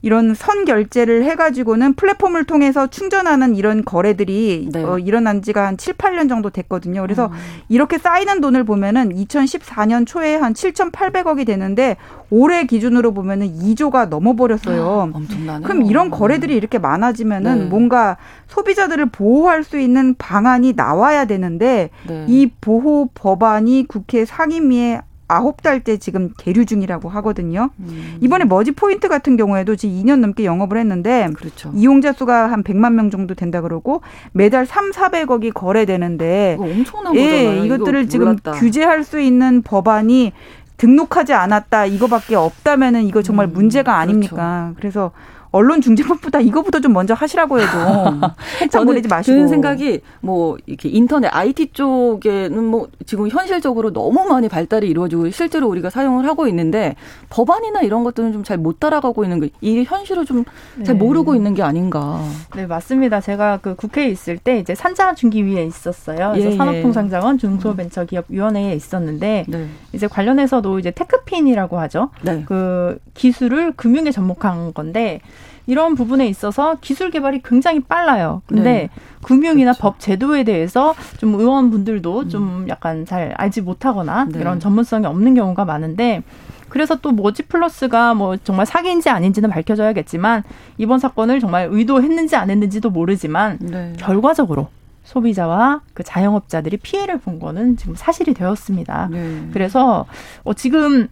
[0.06, 4.84] 이런 선 결제를 해가지고는 플랫폼을 통해서 충전하는 이런 거래들이 네.
[4.84, 7.02] 어, 일어난 지가 한 7, 8년 정도 됐거든요.
[7.02, 7.32] 그래서 음.
[7.70, 11.98] 이렇게 쌓이는 돈을 보면은 2014년 초에 한 7,800억이 되는데
[12.30, 14.84] 올해 기준으로 보면은 2조가 넘어버렸어요.
[14.84, 17.66] 아, 엄청나네 그럼 이런 거래들이 이렇게 많아지면은 네.
[17.66, 22.26] 뭔가 소비자들을 보호할 수 있는 방안이 나와야 되는데 네.
[22.28, 27.70] 이 보호 법안이 국회 상임위에 아홉 달째 지금 계류 중이라고 하거든요.
[27.80, 28.18] 음.
[28.22, 31.72] 이번에 머지 포인트 같은 경우에도 지금 2년 넘게 영업을 했는데 그렇죠.
[31.74, 34.02] 이용자 수가 한 100만 명 정도 된다 그러고
[34.34, 37.66] 매달 3, 400억이 거래되는데 엄청난 예, 거잖아요.
[37.66, 38.36] 이것들을 지금.
[38.56, 40.32] 규제할 수 있는 법안이
[40.78, 44.74] 등록하지 않았다 이거밖에 없다면은 이거 정말 음, 문제가 아닙니까?
[44.76, 44.76] 그렇죠.
[44.80, 45.12] 그래서
[45.56, 47.72] 언론 중재법보다 이거부터 좀 먼저 하시라고 해도
[48.72, 49.36] 저는 보내지 마시고.
[49.36, 55.68] 드는 생각이 뭐 이렇게 인터넷 IT 쪽에는 뭐 지금 현실적으로 너무 많이 발달이 이루어지고 실제로
[55.70, 56.96] 우리가 사용을 하고 있는데
[57.30, 60.46] 법안이나 이런 것들은 좀 잘 못 따라가고 있는 거 이게 현실을 좀잘
[60.84, 60.94] 네.
[60.94, 62.22] 모르고 있는 게 아닌가.
[62.56, 63.22] 네 맞습니다.
[63.22, 66.32] 제가 그 국회에 있을 때 이제 산자 중기위에 있었어요.
[66.34, 66.58] 그래서 예, 예.
[66.58, 69.68] 산업통상자원 중소벤처기업위원회에 있었는데 네.
[69.94, 72.10] 이제 관련해서도 이제 테크핀이라고 하죠.
[72.22, 72.44] 네.
[72.46, 75.20] 그 기술을 금융에 접목한 건데
[75.68, 78.42] 이런 부분에 있어서 기술 개발이 굉장히 빨라요.
[78.46, 78.90] 근데 네.
[79.24, 79.82] 금융이나 그렇죠.
[79.82, 82.30] 법 제도에 대해서 좀 의원분들도 음.
[82.30, 84.40] 좀 약간 잘 알지 못하거나 네.
[84.40, 86.24] 이런 전문성이 없는 경우가 많은데
[86.70, 90.44] 그래서 또 머지 플러스가 뭐 정말 사기인지 아닌지는 밝혀져야겠지만
[90.78, 93.94] 이번 사건을 정말 의도했는지 안 했는지도 모르지만 네.
[93.98, 94.68] 결과적으로
[95.04, 99.10] 소비자와 그 자영업자들이 피해를 본 거는 지금 사실이 되었습니다.
[99.12, 99.48] 네.
[99.54, 100.06] 그래서
[100.44, 101.08] 어 지금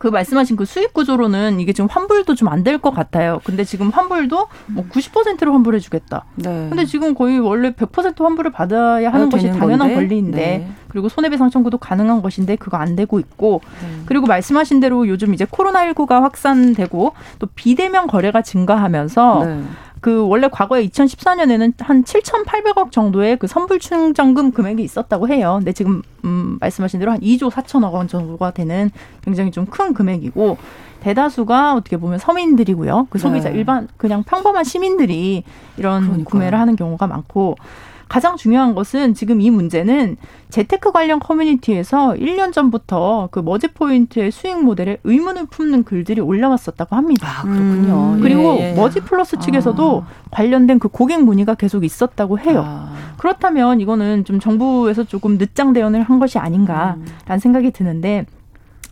[0.00, 3.38] 그 말씀하신 그 수익 구조로는 이게 지금 환불도 좀 안 될 것 같아요.
[3.44, 6.24] 근데 지금 환불도 뭐 90%로 환불해 주겠다.
[6.36, 6.66] 네.
[6.70, 9.94] 근데 지금 거의 원래 100% 환불을 받아야 하는 것이 당연한 건데?
[9.94, 10.68] 권리인데 네.
[10.88, 14.02] 그리고 손해배상 청구도 가능한 것인데 그거 안 되고 있고 네.
[14.06, 19.62] 그리고 말씀하신 대로 요즘 이제 코로나19가 확산되고 또 비대면 거래가 증가하면서 네.
[20.00, 25.56] 그 원래 과거에 2014년에는 한 7,800억 정도의 그 선불 충전금 금액이 있었다고 해요.
[25.58, 28.90] 근데 지금 음 말씀하신 대로 한 2조 4천억 원 정도가 되는
[29.22, 30.56] 굉장히 좀 큰 금액이고
[31.00, 33.06] 대다수가 어떻게 보면 서민들이고요.
[33.10, 33.56] 그 소비자 네.
[33.56, 35.44] 일반 그냥 평범한 시민들이
[35.76, 36.24] 이런 그러니까요.
[36.24, 37.56] 구매를 하는 경우가 많고
[38.10, 40.16] 가장 중요한 것은 지금 이 문제는
[40.48, 47.28] 재테크 관련 커뮤니티에서 1년 전부터 그 머지 포인트의 수익 모델에 의문을 품는 글들이 올라왔었다고 합니다.
[47.38, 48.14] 아, 그렇군요.
[48.14, 48.20] 음.
[48.20, 48.74] 그리고 예, 예.
[48.74, 50.10] 머지 플러스 측에서도 아.
[50.32, 52.64] 관련된 그 고객 문의가 계속 있었다고 해요.
[52.66, 52.92] 아.
[53.16, 57.38] 그렇다면 이거는 좀 정부에서 조금 늦장 대응을 한 것이 아닌가라는 음.
[57.38, 58.26] 생각이 드는데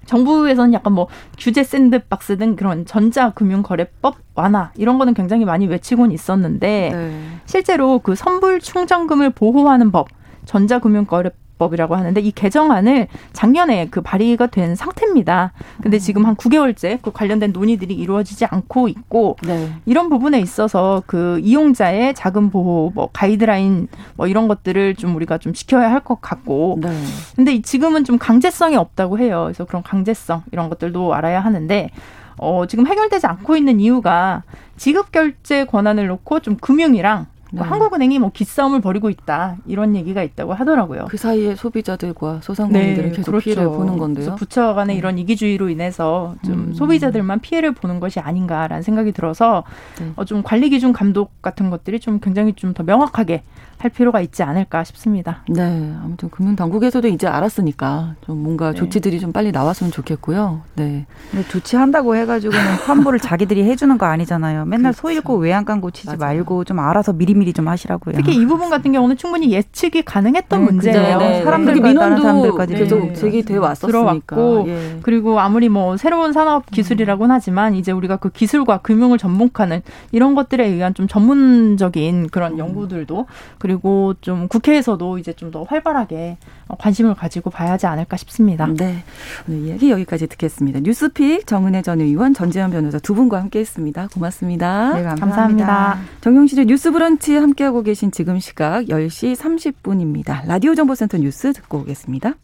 [0.09, 1.07] 정부에서는 약간 뭐
[1.39, 7.23] 규제 샌드박스 등 그런 전자금융거래법 완화 이런 거는 굉장히 많이 외치곤 있었는데 네.
[7.45, 10.09] 실제로 그 선불 충전금을 보호하는 법
[10.47, 15.53] 전자금융거래 법 이라고 하는데 이 개정안을 작년에 그 발의가 된 상태입니다.
[15.83, 19.73] 근데 지금 한 9개월째 그 관련된 논의들이 이루어지지 않고 있고 네.
[19.87, 25.53] 이런 부분에 있어서 그 이용자의 자금 보호 뭐 가이드라인 뭐 이런 것들을 좀 우리가 좀
[25.53, 26.89] 지켜야 할 것 같고 네.
[27.35, 29.43] 근데 지금은 좀 강제성이 없다고 해요.
[29.47, 31.91] 그래서 그런 강제성 이런 것들도 알아야 하는데
[32.37, 34.45] 어 지금 해결되지 않고 있는 이유가
[34.77, 37.61] 지급 결제 권한을 놓고 좀 금융이랑 뭐 네.
[37.63, 41.07] 한국은행이 뭐 기싸움을 벌이고 있다 이런 얘기가 있다고 하더라고요.
[41.09, 43.45] 그 사이에 소비자들과 소상공인들은 네, 계속 그렇죠.
[43.45, 44.37] 피해를 보는 건데요.
[44.37, 44.99] 부처 간의 네.
[44.99, 46.75] 이런 이기주의로 인해서 좀 음.
[46.75, 49.65] 소비자들만 피해를 보는 것이 아닌가라는 생각이 들어서
[50.01, 50.13] 네.
[50.17, 53.43] 어, 좀 관리 기준 감독 같은 것들이 좀 굉장히 좀 더 명확하게
[53.79, 55.43] 할 필요가 있지 않을까 싶습니다.
[55.49, 58.77] 네, 아무튼 금융 당국에서도 이제 알았으니까 좀 뭔가 네.
[58.77, 60.63] 조치들이 좀 빨리 나왔으면 좋겠고요.
[60.75, 61.07] 네.
[61.31, 64.65] 근데 조치한다고 해가지고는 환불을 자기들이 해주는 거 아니잖아요.
[64.65, 65.01] 맨날 그렇죠.
[65.01, 66.19] 소 잃고 외양간 고치지 맞아요.
[66.19, 68.15] 말고 좀 알아서 미리 미리 미리미리 좀 하시라고요.
[68.17, 71.19] 특히 이 부분 같은 경우는 충분히 예측이 가능했던 네, 문제예요.
[71.19, 73.87] 네, 사람들 민원도 사람들까지 계속 제기돼 왔었으니까.
[73.87, 74.99] 들어왔고 예.
[75.03, 80.67] 그리고 아무리 뭐 새로운 산업 기술이라고는 하지만 이제 우리가 그 기술과 금융을 접목하는 이런 것들에
[80.67, 82.59] 의한 좀 전문적인 그런 음.
[82.59, 83.27] 연구들도
[83.59, 86.37] 그리고 좀 국회에서도 이제 좀 더 활발하게
[86.79, 88.67] 관심을 가지고 봐야 하지 않을까 싶습니다.
[88.67, 89.03] 네.
[89.49, 90.81] 오늘 이야기 여기까지 듣겠습니다.
[90.81, 94.09] 뉴스픽 정은혜 전 의원, 전재현 변호사 두 분과 함께했습니다.
[94.13, 94.93] 고맙습니다.
[94.93, 95.27] 네, 감사합니다.
[95.27, 95.99] 감사합니다.
[96.21, 100.47] 정용실의 뉴스 브런치 함께하고 계신 지금 시각 10시 30분입니다.
[100.47, 102.35] 라디오 정보센터 뉴스 듣고 오겠습니다.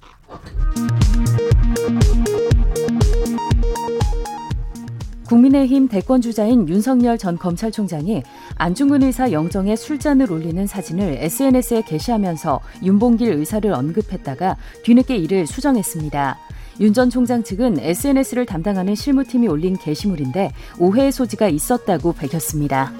[5.28, 8.22] 국민의힘 대권 주자인 윤석열 전 검찰총장이
[8.56, 16.38] 안중근 의사 영정에 술잔을 올리는 사진을 SNS에 게시하면서 윤봉길 의사를 언급했다가 뒤늦게 이를 수정했습니다.
[16.80, 22.92] 윤 전 총장 측은 SNS를 담당하는 실무팀이 올린 게시물인데 오해의 소지가 있었다고 밝혔습니다.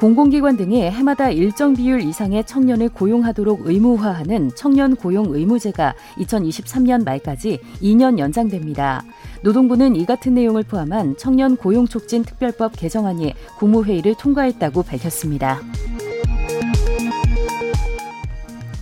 [0.00, 8.18] 공공기관 등이 해마다 일정 비율 이상의 청년을 고용하도록 의무화하는 청년 고용 의무제가 2023년 말까지 2년
[8.18, 9.04] 연장됩니다.
[9.42, 15.60] 노동부는 이 같은 내용을 포함한 청년 고용 촉진 특별법 개정안이 국무회의를 통과했다고 밝혔습니다.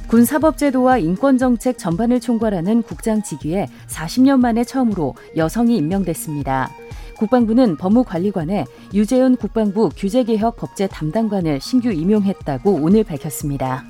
[0.07, 6.71] 군 사법제도와 인권정책 전반을 총괄하는 국장 직위에 40년 만에 처음으로 여성이 임명됐습니다.
[7.19, 13.85] 국방부는 법무관리관에 유재은 국방부 규제개혁 법제 담당관을 신규 임용했다고 오늘 밝혔습니다.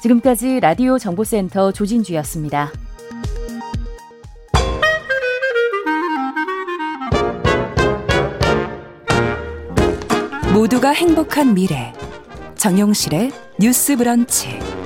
[0.00, 2.70] 지금까지 라디오 정보센터 조진주였습니다.
[10.52, 11.94] 모두가 행복한 미래
[12.56, 14.81] 정용실의 뉴스 브런치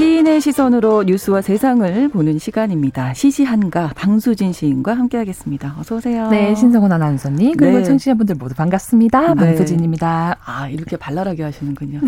[0.00, 3.12] 시인의 시선으로 뉴스와 세상을 보는 시간입니다.
[3.12, 5.76] 시시한가 방수진 시인과 함께하겠습니다.
[5.78, 6.30] 어서 오세요.
[6.30, 7.84] 네, 신성원 아나운서님 그리고 네.
[7.84, 9.34] 청취자분들 모두 반갑습니다.
[9.34, 9.44] 네.
[9.44, 10.38] 방수진입니다.
[10.42, 12.00] 아 이렇게 발랄하게 하시는군요.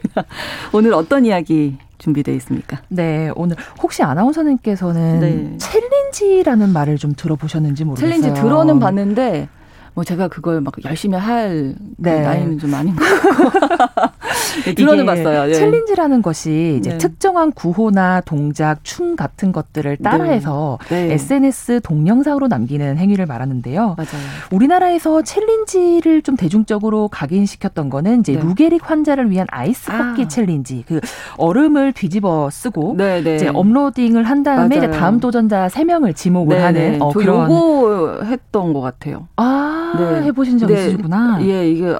[0.72, 2.80] 오늘 어떤 이야기 준비되어 있습니까?
[2.88, 5.58] 네, 오늘 혹시 아나운서님께서는 네.
[5.58, 8.18] 챌린지라는 말을 좀 들어보셨는지 모르겠어요.
[8.18, 9.50] 챌린지 들어는 봤는데
[9.94, 12.22] 뭐 제가 그걸 막 열심히 할 네.
[12.22, 14.10] 나이는 좀 아닌 것 같고
[14.64, 15.46] 네, 들어는 봤어요.
[15.46, 15.54] 네.
[15.54, 16.98] 챌린지라는 것이 이제 네.
[16.98, 20.02] 특정한 구호나 동작, 춤 같은 것들을 네.
[20.02, 21.12] 따라해서 네.
[21.12, 23.96] SNS 동영상으로 남기는 행위를 말하는데요.
[23.96, 24.22] 맞아요.
[24.50, 30.28] 우리나라에서 챌린지를 좀 대중적으로 각인시켰던 거는 이제 루게릭 환자를 위한 아이스 버킷 아.
[30.28, 30.84] 챌린지.
[30.86, 31.00] 그
[31.36, 37.50] 얼음을 뒤집어 쓰고 이제 업로딩을 한 다음에 이제 다음 도전자 3명을 지목을 하는 어, 그런
[37.50, 39.28] 요거 했던 것 같아요.
[39.36, 39.89] 아.
[39.98, 40.22] 네.
[40.22, 40.74] 해보신 적 네.
[40.74, 41.38] 있으시구나.
[41.42, 41.96] 예, 이게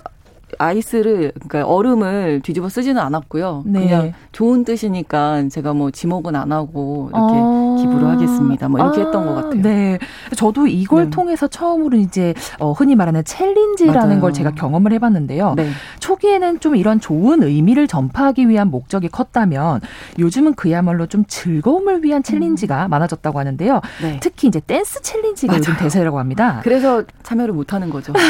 [0.59, 3.63] 아이스를 그러니까 얼음을 뒤집어 쓰지는 않았고요.
[3.67, 3.81] 네.
[3.81, 7.70] 그냥 좋은 뜻이니까 제가 뭐 지목은 안 하고 이렇게 아.
[7.81, 8.69] 기부를 하겠습니다.
[8.69, 9.05] 뭐 이렇게 아.
[9.05, 9.63] 했던 것 같아요.
[9.63, 9.99] 네.
[10.37, 11.11] 저도 이걸 네.
[11.11, 14.21] 통해서 처음으로 이제 어, 흔히 말하는 챌린지라는 맞아요.
[14.21, 15.55] 걸 제가 경험을 해봤는데요.
[15.57, 15.71] 네.
[16.01, 19.81] 초기에는 좀 이런 좋은 의미를 전파하기 위한 목적이 컸다면
[20.19, 22.91] 요즘은 그야말로 좀 즐거움을 위한 챌린지가 음.
[22.91, 23.81] 많아졌다고 하는데요.
[24.03, 24.19] 네.
[24.21, 25.59] 특히 이제 댄스 챌린지가 맞아요.
[25.59, 26.61] 요즘 대세라고 합니다.
[26.63, 28.13] 그래서 참여를 못 하는 거죠.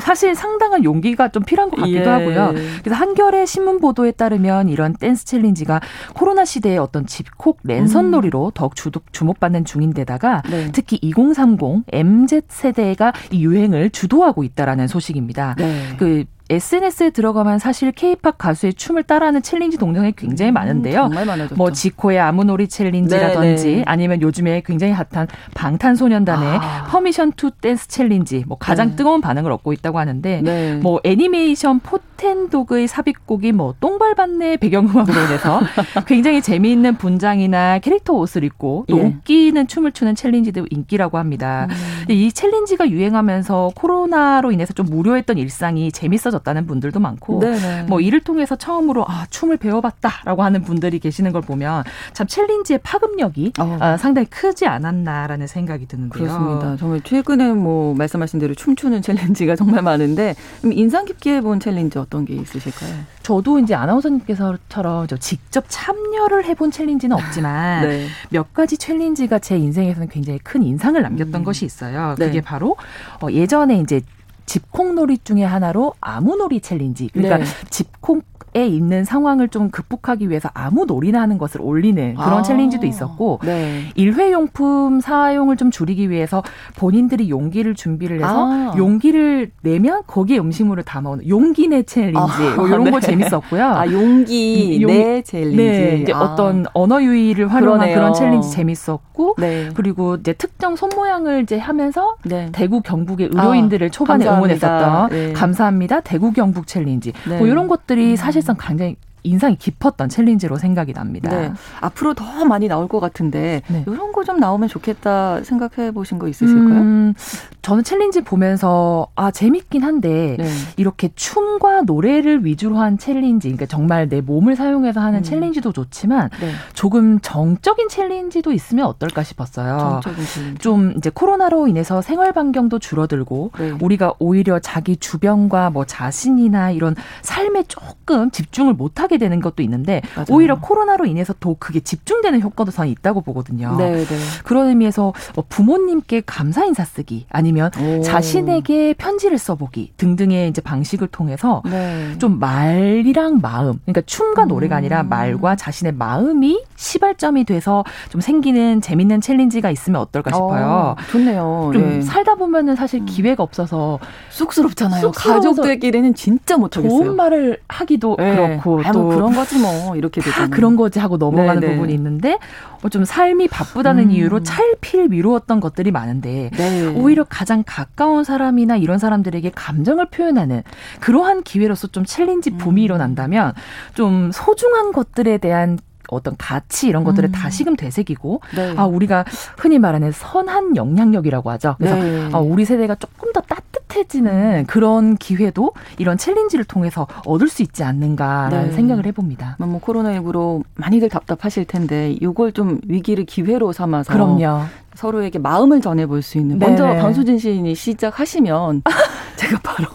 [0.00, 2.06] 사실 상당한 용기가 좀 필요한 것 같기도 예.
[2.08, 2.52] 하고요.
[2.82, 5.80] 그래서 한겨레 신문 보도에 따르면 이런 댄스 챌린지가
[6.14, 8.50] 코로나 시대의 어떤 집콕 랜선놀이로 음.
[8.54, 10.70] 더욱 주목 받는 중인데다가 네.
[10.72, 15.54] 특히 2030 MZ 세대가 이 유행을 주도하고 있다라는 소식입니다.
[15.58, 15.96] 네.
[15.98, 21.02] 그 SNS에 들어가면 사실 케이팝 가수의 춤을 따라하는 챌린지 동영상이 굉장히 음, 많은데요.
[21.02, 21.56] 정말 많아졌죠.
[21.56, 23.76] 뭐 지코의 아무노래 챌린지라든지 네네.
[23.76, 23.84] 네.
[23.86, 26.86] 아니면 요즘에 굉장히 핫한 방탄소년단의 아.
[26.88, 28.96] Permission to Dance 챌린지 뭐 가장 네.
[28.96, 30.76] 뜨거운 반응을 얻고 있다고 하는데 네.
[30.76, 35.60] 뭐 애니메이션 포텐독의 삽입곡이 뭐 똥 밟았네 배경음악으로 인해서
[36.06, 39.02] 굉장히 재미있는 분장이나 캐릭터 옷을 입고 또 예.
[39.02, 41.68] 웃기는 춤을 추는 챌린지도 인기라고 합니다.
[41.70, 42.10] 음.
[42.10, 47.84] 이 챌린지가 유행하면서 코로나로 인해서 좀 무료했던 일상이 재밌어졌 좋아졌다는 분들도 많고 네네.
[47.84, 53.52] 뭐 이를 통해서 처음으로 아 춤을 배워봤다라고 하는 분들이 계시는 걸 보면 참 챌린지의 파급력이
[53.58, 53.78] 어.
[53.80, 56.22] 아, 상당히 크지 않았나라는 생각이 드는데요.
[56.22, 56.76] 그렇습니다.
[56.76, 62.34] 정말 최근에 뭐 말씀하신 대로 춤추는 챌린지가 정말 많은데 인상 깊게 본 챌린지 어떤 게
[62.34, 62.94] 있으실까요?
[63.22, 68.06] 저도 이제 아나운서님께서처럼 직접 참여를 해본 챌린지는 없지만 네.
[68.30, 71.44] 몇 가지 챌린지가 제 인생에서는 굉장히 큰 인상을 남겼던 음.
[71.44, 72.14] 것이 있어요.
[72.16, 72.40] 그게 네.
[72.40, 72.76] 바로
[73.20, 74.00] 어, 예전에 이제
[74.48, 77.08] 집콕놀이 중에 하나로 아무노래 챌린지.
[77.12, 77.44] 그러니까 네.
[77.70, 82.42] 집콕에 있는 상황을 좀 극복하기 위해서 아무 놀이나 하는 것을 올리는 그런 아.
[82.42, 83.84] 챌린지도 있었고 네.
[83.94, 86.42] 일회용품 사용을 좀 줄이기 위해서
[86.76, 88.74] 본인들이 용기를 준비를 해서 아.
[88.76, 92.54] 용기를 내면 거기에 음식물을 담아오는 용기 내 챌린지 아.
[92.56, 92.90] 뭐 이런 네.
[92.90, 93.64] 거 재밌었고요.
[93.64, 95.56] 아 용기 음, 내 챌린지.
[95.56, 96.20] 네, 이제 아.
[96.20, 97.94] 어떤 언어 유희를 활용한 그러네요.
[97.96, 99.68] 그런 챌린지 재밌었고 네.
[99.74, 102.48] 그리고 이제 특정 손 모양을 이제 하면서 네.
[102.52, 104.36] 대구 경북의 의료인들을 아, 초반에 감사합니다.
[104.36, 105.32] 응원했었던 네.
[105.32, 108.16] 감사합니다 대구 경북 챌린지 뭐 이런 것들이 음.
[108.48, 108.96] 사실상 굉장히
[109.28, 111.30] 인상이 깊었던 챌린지로 생각이 납니다.
[111.30, 111.52] 네.
[111.80, 113.84] 앞으로 더 많이 나올 것 같은데 네.
[113.86, 116.80] 이런 거 좀 나오면 좋겠다 생각해 보신 거 있으실까요?
[116.80, 117.14] 음,
[117.62, 120.48] 저는 챌린지 보면서 아 재밌긴 한데 네.
[120.76, 125.22] 이렇게 춤과 노래를 위주로 한 챌린지, 그러니까 정말 내 몸을 사용해서 하는 음.
[125.22, 126.50] 챌린지도 좋지만 네.
[126.74, 130.00] 조금 정적인 챌린지도 있으면 어떨까 싶었어요.
[130.02, 130.58] 정적인 챌린지.
[130.58, 133.70] 좀 이제 코로나로 인해서 생활 반경도 줄어들고 네.
[133.80, 140.02] 우리가 오히려 자기 주변과 뭐 자신이나 이런 삶에 조금 집중을 못 하게 되는 것도 있는데
[140.14, 140.26] 맞아요.
[140.30, 143.76] 오히려 코로나로 인해서 더 그게 집중되는 효과도 저는 있다고 보거든요.
[143.76, 144.16] 네, 네.
[144.44, 148.02] 그런 의미에서 뭐 부모님께 감사 인사 쓰기 아니면 오.
[148.02, 152.16] 자신에게 편지를 써보기 등등의 이제 방식을 통해서 네.
[152.18, 155.08] 좀 말이랑 마음, 그러니까 춤과 노래가 아니라 음.
[155.08, 160.96] 말과 자신의 마음이 시발점이 돼서 좀 생기는 재밌는 챌린지가 있으면 어떨까 싶어요.
[160.96, 161.70] 어, 좋네요.
[161.72, 162.02] 좀 네.
[162.02, 163.06] 살다 보면은 사실 음.
[163.06, 163.98] 기회가 없어서
[164.30, 165.10] 쑥스럽잖아요.
[165.12, 166.98] 가족들끼리는 진짜 못하겠어요.
[167.04, 168.34] 좋은 말을 하기도 네.
[168.34, 170.50] 그렇고 또뭐 그런 거지 뭐 이렇게 되잖아요.
[170.50, 171.74] 그런 거지 하고 넘어가는 네네.
[171.74, 172.38] 부분이 있는데
[172.82, 174.10] 뭐좀 삶이 바쁘다는 음.
[174.10, 176.86] 이유로 찰필 미루었던 것들이 많은데 네.
[176.94, 180.62] 오히려 가장 가까운 사람이나 이런 사람들에게 감정을 표현하는
[181.00, 182.84] 그러한 기회로서 좀 챌린지 붐이 음.
[182.84, 183.54] 일어난다면
[183.94, 185.78] 좀 소중한 것들에 대한
[186.08, 187.32] 어떤 가치 이런 것들을 음.
[187.32, 188.74] 다시금 되새기고 네.
[188.76, 189.24] 아 우리가
[189.56, 191.76] 흔히 말하는 선한 영향력이라고 하죠.
[191.78, 192.28] 그래서 네.
[192.32, 198.68] 아, 우리 세대가 조금 더 따뜻해지는 그런 기회도 이런 챌린지를 통해서 얻을 수 있지 않는가라는
[198.68, 198.72] 네.
[198.72, 199.56] 생각을 해봅니다.
[199.58, 204.64] 뭐 코로나19로 많이들 답답하실 텐데 이걸 좀 위기를 기회로 삼아서 그럼요.
[204.94, 208.82] 서로에게 마음을 전해볼 수 있는 먼저 방수진 시인이 시작하시면
[209.36, 209.88] 제가 바로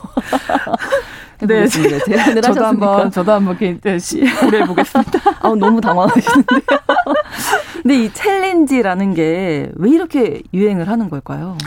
[1.47, 2.67] 네, 제안을 저도 하셨으니까.
[2.67, 3.57] 한번 저도 한번
[4.39, 5.19] 고려해 보겠습니다.
[5.41, 6.59] 아, 너무 당황하시는데요.
[7.83, 11.57] 근데 이 챌린지라는 게 왜 이렇게 유행을 하는 걸까요?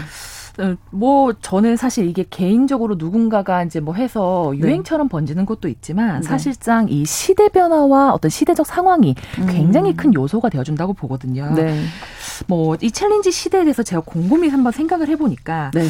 [0.58, 4.60] 어, 뭐 저는 사실 이게 개인적으로 누군가가 이제 뭐 해서 네.
[4.60, 5.10] 유행처럼 네.
[5.12, 6.26] 번지는 것도 있지만 네.
[6.26, 9.46] 사실상 이 시대 변화와 어떤 시대적 상황이 음.
[9.50, 11.52] 굉장히 큰 요소가 되어준다고 보거든요.
[11.54, 11.82] 네.
[12.46, 15.86] 뭐이 챌린지 시대에 대해서 제가 곰곰이 한번 생각을 해보니까 네.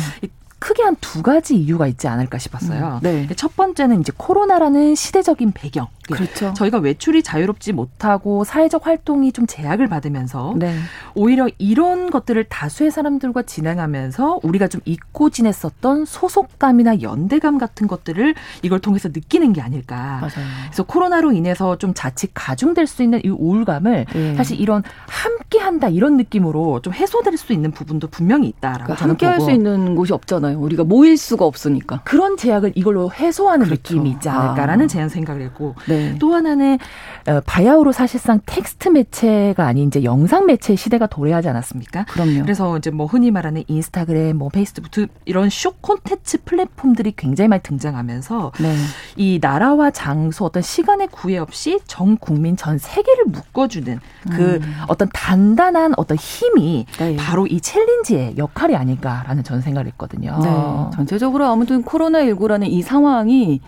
[0.67, 2.95] 크게 한 두 가지 이유가 있지 않을까 싶었어요.
[2.97, 3.29] 음, 네.
[3.37, 5.87] 첫 번째는 이제 코로나라는 시대적인 배경.
[6.03, 6.53] 그렇죠.
[6.55, 10.75] 저희가 외출이 자유롭지 못하고 사회적 활동이 좀 제약을 받으면서 네.
[11.15, 18.81] 오히려 이런 것들을 다수의 사람들과 진행하면서 우리가 좀 잊고 지냈었던 소속감이나 연대감 같은 것들을 이걸
[18.81, 20.19] 통해서 느끼는 게 아닐까.
[20.21, 20.47] 맞아요.
[20.67, 24.35] 그래서 코로나로 인해서 좀 자칫 가중될 수 있는 이 우울감을 네.
[24.37, 29.51] 사실 이런 함께한다 이런 느낌으로 좀 해소될 수 있는 부분도 분명히 있다라고 그러니까 함께할 수
[29.51, 30.56] 있는 곳이 없잖아요.
[30.57, 30.65] 있잖아요.
[30.65, 32.01] 우리가 모일 수가 없으니까.
[32.05, 33.95] 그런 제약을 이걸로 해소하는 그렇죠.
[33.95, 34.89] 느낌이 있지 않을까라는 아.
[34.89, 36.17] 제안 생각을 했고 네.
[36.19, 36.79] 또 하나는
[37.27, 42.05] 어, 바야흐로 사실상 텍스트 매체가 아닌 이제 영상 매체 시대가 도래하지 않았습니까?
[42.07, 42.43] 그럼요.
[42.43, 44.91] 그래서 이제 뭐 흔히 말하는 인스타그램, 뭐 페이스북
[45.25, 48.75] 이런 숏 콘텐츠 플랫폼들이 굉장히 많이 등장하면서 네.
[49.17, 54.77] 이 나라와 장소 어떤 시간의 구애 없이 전 국민 전 세계를 묶어주는 그 음.
[54.89, 57.17] 어떤 단단한 어떤 힘이 네.
[57.17, 60.36] 바로 이 챌린지의 역할이 아닐까라는 저는 생각을 했거든요.
[60.43, 60.97] 네.
[60.97, 63.61] 전체적으로 아무튼 코로나19라는 이 상황이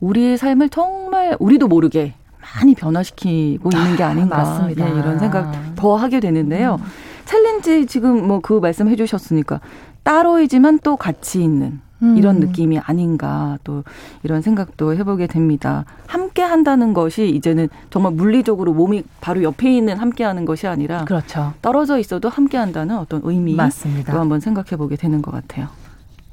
[0.00, 2.14] 우리의 삶을 정말 우리도 모르게
[2.56, 4.84] 많이 변화시키고 있는 게 아닌가 맞습니다.
[4.84, 6.78] 네, 이런 생각 더 하게 되는데요.
[6.80, 6.86] 음.
[7.24, 9.60] 챌린지 지금 뭐 그 말씀 해 주셨으니까
[10.02, 12.16] 따로이지만 또 같이 있는 음.
[12.16, 13.84] 이런 느낌이 아닌가 또
[14.24, 15.84] 이런 생각도 해보게 됩니다.
[16.08, 21.52] 함께 한다는 것이 이제는 정말 물리적으로 몸이 바로 옆에 있는 함께 하는 것이 아니라 그렇죠.
[21.62, 24.12] 떨어져 있어도 함께 한다는 어떤 의미 맞습니다.
[24.12, 25.68] 또 한번 생각해 보게 되는 것 같아요.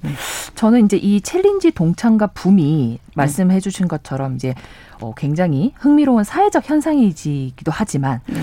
[0.02, 0.12] 네.
[0.56, 4.56] 저는 이제 이 챌린지 동참과 붐이 말씀해 주신 것처럼 이제
[5.02, 8.42] 어, 굉장히 흥미로운 사회적 현상이지기도 하지만 네.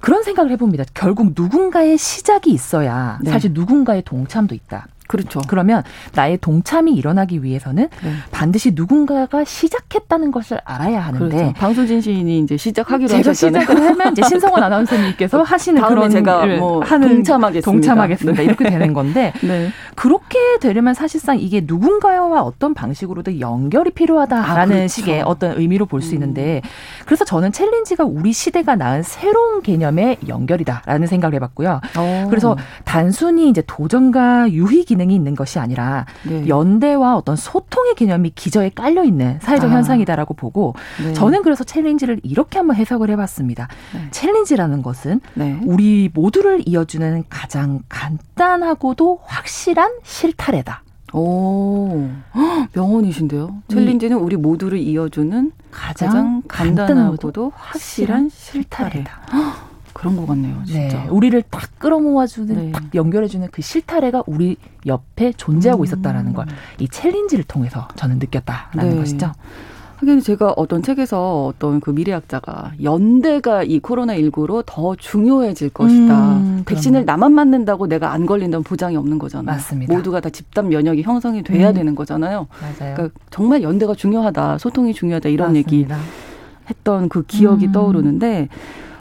[0.00, 0.84] 그런 생각을 해봅니다.
[0.92, 3.30] 결국 누군가의 시작이 있어야 네.
[3.30, 4.86] 사실 누군가의 동참도 있다.
[5.06, 5.40] 그렇죠.
[5.46, 5.82] 그러면
[6.14, 8.12] 나의 동참이 일어나기 위해서는 네.
[8.30, 11.52] 반드시 누군가가 시작했다는 것을 알아야 하는데 그렇죠.
[11.54, 13.62] 방수진 시인이 이제 시작하기로 제가 하셨잖아요.
[13.62, 17.70] 시작을 하면 이제 신성원 아나운서님께서 하시는 그런 제가 뭐 하는 동참하겠습니다.
[17.70, 18.38] 동참하겠습니다.
[18.38, 18.44] 네.
[18.44, 19.68] 이렇게 되는 건데 네.
[19.94, 24.88] 그렇게 되려면 사실상 이게 누군가와 어떤 방식으로도 연결이 필요하다라는 아, 그렇죠.
[24.88, 26.14] 식의 어떤 의미로 볼수 음.
[26.14, 26.62] 있는데
[27.04, 31.80] 그래서 저는 챌린지가 우리 시대가 낳은 새로운 개념의 연결이다라는 생각을 해봤고요.
[31.98, 32.00] 오.
[32.00, 32.26] 어.
[32.30, 36.46] 그래서 단순히 이제 도전과 유희 기 능이 있는 것이 아니라 네.
[36.48, 39.74] 연대와 어떤 소통의 개념이 기저에 깔려 있는 사회적 아.
[39.74, 41.12] 현상이다라고 보고 네.
[41.12, 43.68] 저는 그래서 챌린지를 이렇게 한번 해석을 해봤습니다.
[43.94, 44.08] 네.
[44.10, 45.58] 챌린지라는 것은 네.
[45.64, 50.82] 우리 모두를 이어주는 가장 간단하고도 확실한 실타래다.
[51.12, 52.08] 오,
[52.74, 53.62] 명언이신데요.
[53.68, 59.20] 챌린지는 우리 모두를 이어주는 가장, 가장 간단하고도 확실한 실타래다.
[59.94, 61.04] 그런 것 같네요, 진짜.
[61.04, 62.72] 네, 우리를 딱 끌어모아주는, 네.
[62.72, 65.84] 딱 연결해주는 그 실타래가 우리 옆에 존재하고 음.
[65.84, 66.44] 있었다라는 걸
[66.78, 68.96] 이 챌린지를 통해서 저는 느꼈다라는 네.
[68.96, 69.32] 것이죠.
[69.96, 76.32] 하긴 제가 어떤 책에서 어떤 그 미래학자가 연대가 이 코로나19로 더 중요해질 것이다.
[76.36, 79.54] 음, 백신을 나만 맞는다고 내가 안 걸린다는 보장이 없는 거잖아요.
[79.54, 79.94] 맞습니다.
[79.94, 81.74] 모두가 다 집단 면역이 형성이 돼야 음.
[81.74, 82.48] 되는 거잖아요.
[82.60, 82.94] 맞아요.
[82.96, 84.58] 그러니까 정말 연대가 중요하다.
[84.58, 85.28] 소통이 중요하다.
[85.28, 85.72] 이런 맞습니다.
[85.76, 85.86] 얘기
[86.68, 87.72] 했던 그 기억이 음.
[87.72, 88.48] 떠오르는데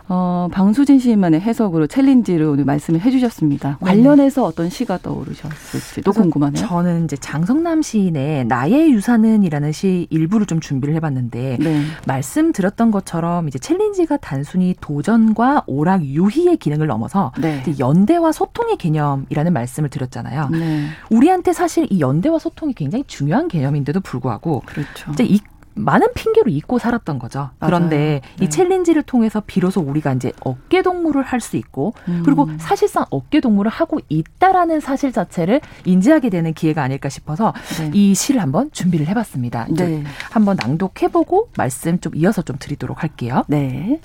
[0.10, 3.78] 어, 방수진 시인만의 해석으로 챌린지를 오늘 말씀을 해주셨습니다.
[3.82, 3.86] 네.
[3.86, 6.66] 관련해서 어떤 시가 떠오르셨을지도 궁금하네요.
[6.66, 11.82] 저는 이제 장성남 시인의 나의 유산은이라는 시 일부를 좀 준비를 해봤는데 네.
[12.06, 17.64] 말씀드렸던 것처럼 이제 챌린지가 단순히 도전과 오락 유희의 기능을 넘어서 네.
[17.80, 20.50] 연대와 소통의 개념이라는 말씀을 드렸잖아요.
[20.50, 20.88] 네.
[21.10, 25.12] 우리한테 사실 이 연대와 소통이 굉장히 중요한 개념인데도 불구하고 그렇죠.
[25.12, 25.40] 이제 이
[25.76, 27.40] 많은 핑계로 잊고 살았던 거죠.
[27.40, 27.52] 맞아요.
[27.60, 28.46] 그런데 네.
[28.46, 32.22] 이 챌린지를 통해서 비로소 우리가 이제 어깨 동무를 할 수 있고 음.
[32.24, 37.92] 그리고 사실상 어깨 동무를 하고 있다라는 사실 자체를 인지하게 되는 기회가 아닐까 싶어서 네.
[37.94, 39.68] 이 시를 한번 준비를 해봤습니다.
[39.70, 40.04] 네.
[40.32, 43.44] 한번 낭독해보고 말씀 좀 이어서 좀 드리도록 할게요.
[43.50, 44.00] 네.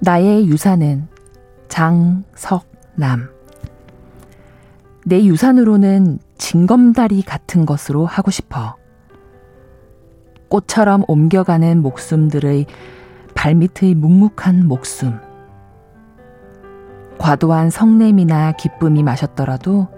[0.00, 1.08] 나의 유산은
[1.70, 3.30] 장석남.
[5.06, 8.76] 내 유산으로는 징검다리 같은 것으로 하고 싶어.
[10.48, 12.66] 꽃처럼 옮겨가는 목숨들의
[13.34, 15.18] 발밑의 묵묵한 목숨.
[17.18, 19.88] 과도한 성냄이나 기쁨이 마셨더라도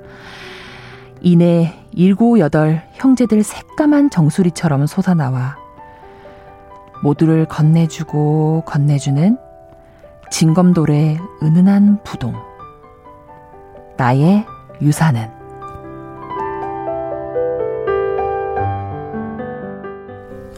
[1.21, 5.57] 이내 일곱 여덟 형제들 새까만 정수리처럼 솟아나와
[7.03, 9.39] 모두를 건네주고 건네주는
[10.33, 12.35] 진검돌의 은은한 부동.
[13.99, 14.47] 나의
[14.81, 15.29] 유산은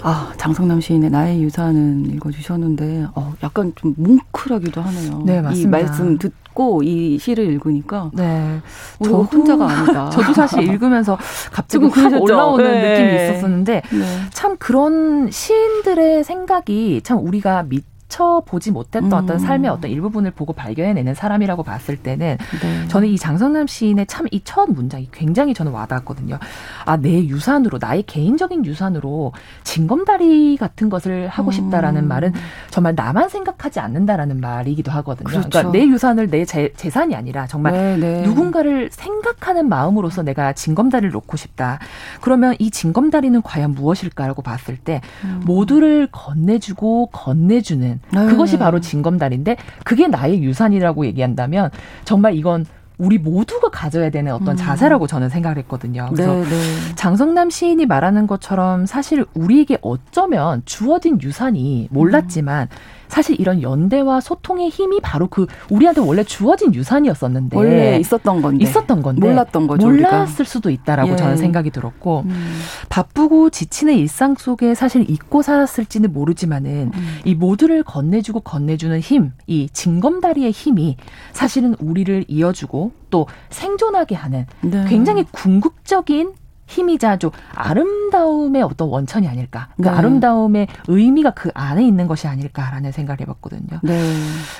[0.05, 5.23] 아, 장성남 시인의 나의 유산은 읽어주셨는데, 어, 약간 좀 뭉클하기도 하네요.
[5.25, 5.79] 네, 맞습니다.
[5.79, 8.11] 이 말씀 듣고 이 시를 읽으니까.
[8.13, 8.61] 네.
[9.03, 10.11] 저 혼자가 아니다.
[10.15, 11.19] 저도 사실 읽으면서
[11.51, 12.91] 갑자기 확 올라오는 네.
[12.91, 14.05] 느낌이 있었었는데, 네.
[14.31, 19.13] 참 그런 시인들의 생각이 참 우리가 믿 스쳐보지 못했던 음.
[19.13, 22.89] 어떤 삶의 어떤 일부분을 보고 발견해내는 사람이라고 봤을 때는 네.
[22.89, 26.39] 저는 이 장성남 시인의 참 이 첫 문장이 굉장히 저는 와닿았거든요.
[26.85, 29.33] 아, 내 유산으로, 나의 개인적인 유산으로
[29.65, 31.53] 징검다리 같은 것을 하고 음.
[31.53, 32.33] 싶다라는 말은
[32.71, 35.29] 정말 나만 생각하지 않는다라는 말이기도 하거든요.
[35.29, 35.49] 그렇죠.
[35.49, 38.23] 그러니까 내 유산을 내 재, 재산이 아니라 정말 네, 네.
[38.23, 41.79] 누군가를 생각하는 마음으로서 내가 징검다리를 놓고 싶다.
[42.21, 45.43] 그러면 이 징검다리는 과연 무엇일까라고 봤을 때 음.
[45.45, 48.27] 모두를 건네주고 건네주는 네.
[48.27, 51.71] 그것이 바로 징검다리인데 그게 나의 유산이라고 얘기한다면
[52.05, 54.57] 정말 이건 우리 모두가 가져야 되는 어떤 음.
[54.57, 56.09] 자세라고 저는 생각을 했거든요.
[56.13, 56.95] 그래서 네, 네.
[56.95, 63.04] 장성남 시인이 말하는 것처럼 사실 우리에게 어쩌면 주어진 유산이 몰랐지만 음.
[63.15, 69.03] 사실 이런 연대와 소통의 힘이 바로 그 우리한테 원래 주어진 유산이었었는데 원래 있었던 건데 있었던
[69.03, 69.87] 건데 몰랐던 거죠.
[69.87, 70.45] 몰랐을 우리가.
[70.45, 71.17] 수도 있다라고 예.
[71.17, 72.61] 저는 생각이 들었고 음.
[72.89, 77.19] 바쁘고 지치는 일상 속에 사실 잊고 살았을지는 모르지만은 음.
[77.25, 80.97] 이 모두를 건네주고 건네주는 힘, 이 징검다리의 힘이
[81.33, 84.87] 사실은 우리를 이어주고 또 생존하게 하는 네.
[84.89, 86.33] 굉장히 궁극적인
[86.67, 89.69] 힘이자 좀 아름다움의 어떤 원천이 아닐까.
[89.77, 89.89] 그 네.
[89.89, 93.81] 아름다움의 의미가 그 안에 있는 것이 아닐까라는 생각을 해봤거든요.
[93.83, 94.15] 네.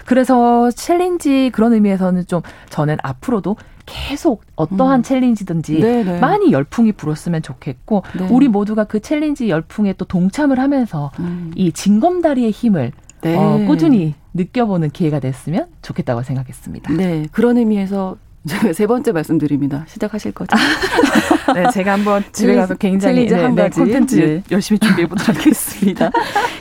[0.07, 5.03] 그래서 챌린지 그런 의미에서는 좀 저는 앞으로도 계속 어떠한 음.
[5.03, 6.05] 챌린지든지 네네.
[6.05, 6.21] 네.
[6.21, 8.29] 많이 열풍이 불었으면 좋겠고 네.
[8.31, 11.53] 우리 모두가 그 챌린지 열풍에 또 동참을 하면서 음.
[11.55, 13.37] 이 징검다리의 힘을 네.
[13.37, 16.93] 어, 꾸준히 느껴보는 기회가 됐으면 좋겠다고 생각했습니다.
[16.93, 18.17] 네, 그런 의미에서
[18.75, 19.85] 세 번째 말씀드립니다.
[19.89, 20.55] 시작하실 거죠?
[21.55, 24.43] 네, 제가 한번 집에 가서 굉장히 챌린지 한 네, 가지 콘텐츠 네.
[24.51, 26.11] 열심히 준비해 보도록 하겠습니다.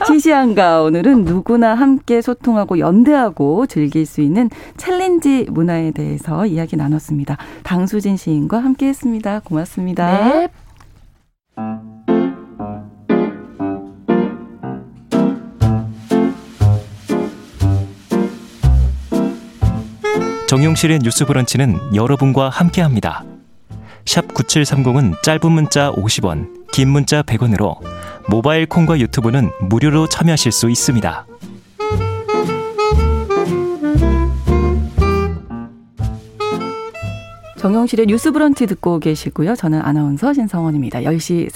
[0.06, 7.36] 시시각각 오늘은 누구나 함께 소통하고 연대하고 즐길 수 있는 챌린지 문화에 대해서 이야기 나눴습니다.
[7.64, 9.40] 방수진 시인과 함께했습니다.
[9.44, 10.28] 고맙습니다.
[10.28, 10.48] 네.
[20.46, 23.24] 정용실의 뉴스 브런치는 여러분과 함께합니다.
[24.04, 27.78] 샵 9730은 짧은 문자 50원, 긴 문자 100원으로
[28.28, 31.26] 모바일 콩과 유튜브는 무료로 참여하실 수 있습니다.
[37.56, 39.56] 정영실의 뉴스 브런치 듣고 계시고요.
[39.56, 41.00] 저는 아나운서 신성원입니다.
[41.00, 41.50] 10시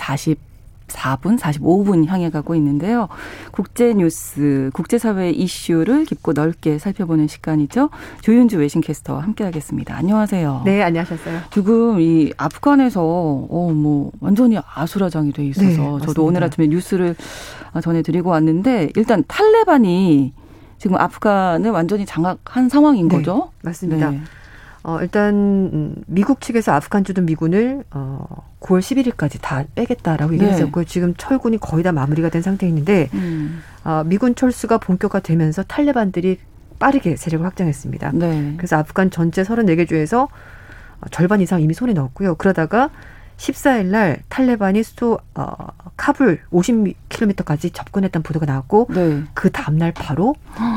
[0.89, 3.09] 44분, 45분 향해 가고 있는데요.
[3.53, 7.91] 국제 뉴스, 국제사회 이슈를 깊고 넓게 살펴보는 시간이죠.
[8.23, 9.97] 조윤주 외신캐스터와 함께 하겠습니다.
[9.97, 10.63] 안녕하세요.
[10.65, 11.41] 네, 안녕하셨어요.
[11.53, 17.15] 지금 이 아프간에서 어, 뭐, 완전히 아수라장이 돼 있어서 네, 저도 오늘 아침에 뉴스를
[17.83, 20.33] 전해드리고 왔는데 일단 탈레반이
[20.79, 23.51] 지금 아프간을 완전히 장악한 상황인 네, 거죠?
[23.63, 24.11] 맞습니다.
[24.11, 24.21] 네.
[24.83, 28.25] 어, 일단 음, 미국 측에서 아프간 주둔 미군을 어,
[28.61, 30.85] 9월 11일까지 다 빼겠다라고 얘기했었고요.
[30.85, 30.91] 네.
[30.91, 33.63] 지금 철군이 거의 다 마무리가 된 상태인데 음.
[33.85, 36.39] 어, 미군 철수가 본격화되면서 탈레반들이
[36.79, 38.13] 빠르게 세력을 확장했습니다.
[38.15, 38.55] 네.
[38.57, 40.29] 그래서 아프간 전체 34개 주에서
[41.11, 42.37] 절반 이상 이미 손에 넣었고요.
[42.37, 42.91] 그러다가
[43.37, 45.55] 14일 날 탈레반이 수도 어,
[45.97, 49.23] 카불 50km까지 접근했다는 보도가 나왔고 네.
[49.35, 50.35] 그 다음 날 바로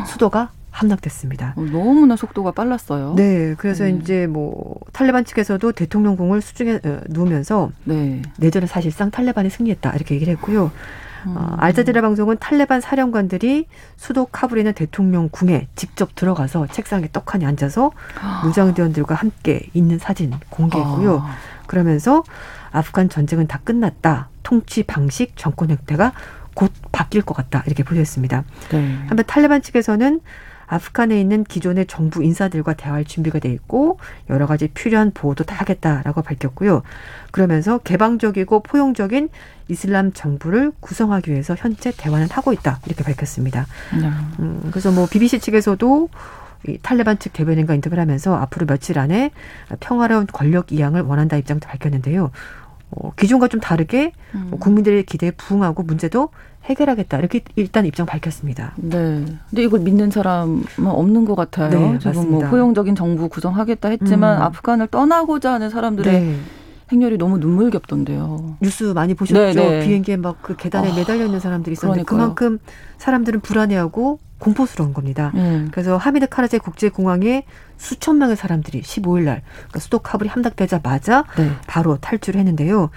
[0.07, 1.53] 수도가 함락됐습니다.
[1.55, 3.13] 어, 너무나 속도가 빨랐어요.
[3.15, 3.91] 네, 그래서 네.
[3.91, 8.21] 이제 뭐 탈레반 측에서도 대통령궁을 수중에 어, 누우면서 네.
[8.37, 10.71] 내전에 사실상 탈레반이 승리했다 이렇게 얘기를 했고요.
[11.27, 11.37] 음.
[11.37, 17.91] 어, 알자지라 방송은 탈레반 사령관들이 수도 카불에 있는 대통령궁에 직접 들어가서 책상에 떡하니 앉아서
[18.43, 21.19] 무장대원들과 함께 있는 사진 공개했고요.
[21.19, 21.35] 아.
[21.67, 22.23] 그러면서
[22.71, 24.29] 아프간 전쟁은 다 끝났다.
[24.43, 26.13] 통치 방식, 정권 형태가
[26.53, 27.63] 곧 바뀔 것 같다.
[27.65, 28.43] 이렇게 보도했습니다.
[28.71, 28.95] 네.
[29.07, 30.21] 한편 탈레반 측에서는
[30.71, 33.99] 아프간에 있는 기존의 정부 인사들과 대화할 준비가 돼 있고
[34.29, 36.81] 여러 가지 필요한 보호도 다 하겠다라고 밝혔고요.
[37.31, 39.27] 그러면서 개방적이고 포용적인
[39.67, 43.67] 이슬람 정부를 구성하기 위해서 현재 대화는 하고 있다 이렇게 밝혔습니다.
[43.99, 44.07] 네.
[44.39, 46.07] 음, 그래서 뭐 BBC 측에서도
[46.69, 49.31] 이 탈레반 측 대변인과 인터뷰를 하면서 앞으로 며칠 안에
[49.81, 52.31] 평화로운 권력 이양을 원한다 입장도 밝혔는데요.
[52.91, 54.51] 어, 기존과 좀 다르게 음.
[54.57, 56.29] 국민들의 기대에 부응하고 문제도
[56.65, 58.73] 해결하겠다 이렇게 일단 입장 밝혔습니다.
[58.77, 59.25] 네.
[59.49, 61.69] 근데 이걸 믿는 사람은 없는 것 같아요.
[61.69, 64.41] 네, 지금 뭐 포용적인 정부 구성하겠다 했지만 음.
[64.43, 66.35] 아프간을 떠나고자 하는 사람들의 네.
[66.91, 68.57] 행렬이 너무 눈물겹던데요.
[68.61, 69.39] 뉴스 많이 보셨죠?
[69.39, 69.85] 네, 네.
[69.85, 72.35] 비행기에 막 그 계단에 아, 매달려 있는 사람들이 있었는데 그러니까요.
[72.35, 72.59] 그만큼
[72.97, 75.31] 사람들은 불안해하고 공포스러운 겁니다.
[75.35, 75.69] 음.
[75.71, 77.45] 그래서 하미드 카라제 국제공항에
[77.77, 81.51] 수천 명의 사람들이 15일 날 그러니까 수도 카불이 함락되자마자 네.
[81.67, 82.89] 바로 탈출했는데요.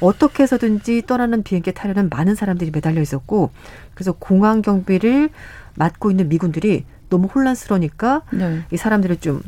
[0.00, 3.50] 어떻게 해서든지 떠나는 비행기에 타려는 많은 사람들이 매달려 있었고
[3.94, 5.30] 그래서 공항 경비를
[5.74, 8.62] 맡고 있는 미군들이 너무 혼란스러우니까 네.
[8.70, 9.40] 이 사람들을 좀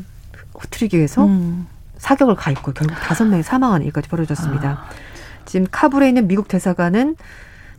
[0.58, 1.66] 흐트리기 위해서 음.
[1.98, 4.70] 사격을 가했고 결국 다섯 명이 사망하는 일까지 벌어졌습니다.
[4.70, 4.88] 아.
[5.44, 7.16] 지금 카불에 있는 미국 대사관은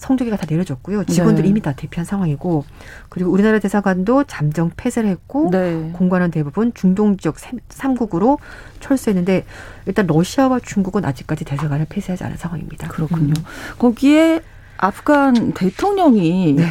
[0.02, 1.04] 성조기가 다 내려졌고요.
[1.04, 1.49] 직원들 네.
[1.49, 2.66] 이미 다 대피한 상황이고
[3.10, 5.91] 그리고 우리나라 대사관도 잠정 폐쇄를 했고 네.
[5.93, 8.39] 공관은 대부분 중동 지역 3국으로
[8.80, 9.45] 철수했는데
[9.86, 12.88] 일단 러시아와 중국은 아직까지 대사관을 폐쇄하지 않은 상황입니다.
[12.88, 13.34] 그렇군요.
[13.38, 13.43] 음.
[13.78, 14.41] 거기에
[14.78, 16.66] 아프간 대통령이 네.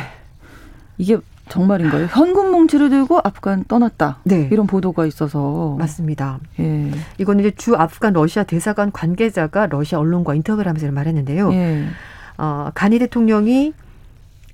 [0.98, 1.16] 이게
[1.48, 2.06] 정말인가요?
[2.06, 4.18] 현금 뭉치를 들고 아프간 떠났다.
[4.24, 4.48] 네.
[4.50, 6.40] 이런 보도가 있어서 맞습니다.
[6.58, 6.90] 예.
[7.18, 11.52] 이건 이제 주 아프간 러시아 대사관 관계자가 러시아 언론과 인터뷰를 하면서 말했는데요.
[11.52, 11.86] 예.
[12.40, 13.74] 어, 가니 대통령이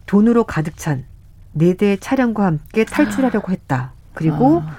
[0.06, 3.92] 돈으로 가득 찬네 대의 차량과 함께 탈출하려고 했다.
[4.12, 4.76] 그리고 아.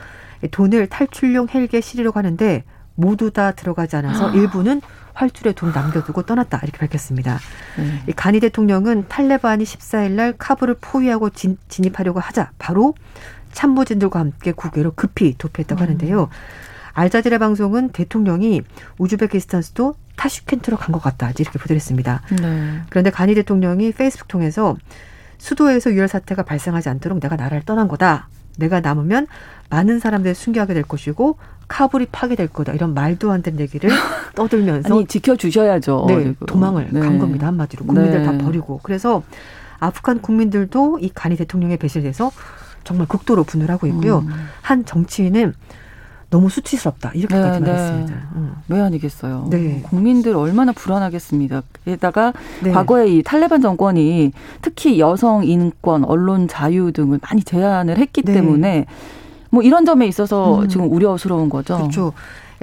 [0.51, 4.33] 돈을 탈출용 헬기에 실으려고 하는데 모두 다 들어가지 않아서 아.
[4.33, 4.81] 일부는
[5.13, 7.39] 활출에 돈 남겨두고 떠났다 이렇게 밝혔습니다.
[7.77, 8.13] 네.
[8.13, 12.93] 가니 대통령은 탈레반이 14일 날 카불을 포위하고 진, 입하려고 하자 바로
[13.53, 15.83] 참모진들과 함께 국외로 급히 도피했다고 음.
[15.83, 16.29] 하는데요.
[16.93, 18.63] 알자지라 방송은 대통령이
[18.97, 22.21] 우즈베키스탄 수도 타슈켄트로 간 것 같다 이렇게 보도를 했습니다.
[22.41, 22.81] 네.
[22.89, 24.75] 그런데 가니 대통령이 페이스북 통해서
[25.37, 28.27] 수도에서 유혈 사태가 발생하지 않도록 내가 나라를 떠난 거다.
[28.57, 29.27] 내가 남으면
[29.69, 31.37] 많은 사람들이 순교하게 될 것이고
[31.67, 33.89] 카불이 파괴될 거다 이런 말도 안 되는 얘기를
[34.35, 36.05] 떠들면서 아니 지켜주셔야죠.
[36.07, 36.99] 네, 도망을 네.
[36.99, 38.25] 간 겁니다 한마디로 국민들 네.
[38.25, 39.21] 다 버리고 그래서
[39.79, 42.31] 아프간 국민들도 이 가니 대통령의 배신에 대해서
[42.83, 44.19] 정말 극도로 분노를 하고 있고요.
[44.19, 44.47] 음.
[44.61, 45.53] 한 정치인은
[46.29, 47.71] 너무 수치스럽다 이렇게까지 네, 네.
[47.71, 48.13] 말했습니다.
[48.13, 48.21] 네.
[48.35, 48.53] 음.
[48.67, 49.47] 왜 아니겠어요.
[49.49, 49.81] 네.
[49.83, 51.61] 국민들 얼마나 불안하겠습니다.
[51.85, 52.71] 게다가 네.
[52.71, 58.33] 과거에 이 탈레반 정권이 특히 여성 인권, 언론 자유 등을 많이 제한을 했기 네.
[58.33, 58.85] 때문에
[59.49, 60.67] 뭐 이런 점에 있어서 음.
[60.67, 61.77] 지금 우려스러운 거죠.
[61.77, 62.13] 그렇죠.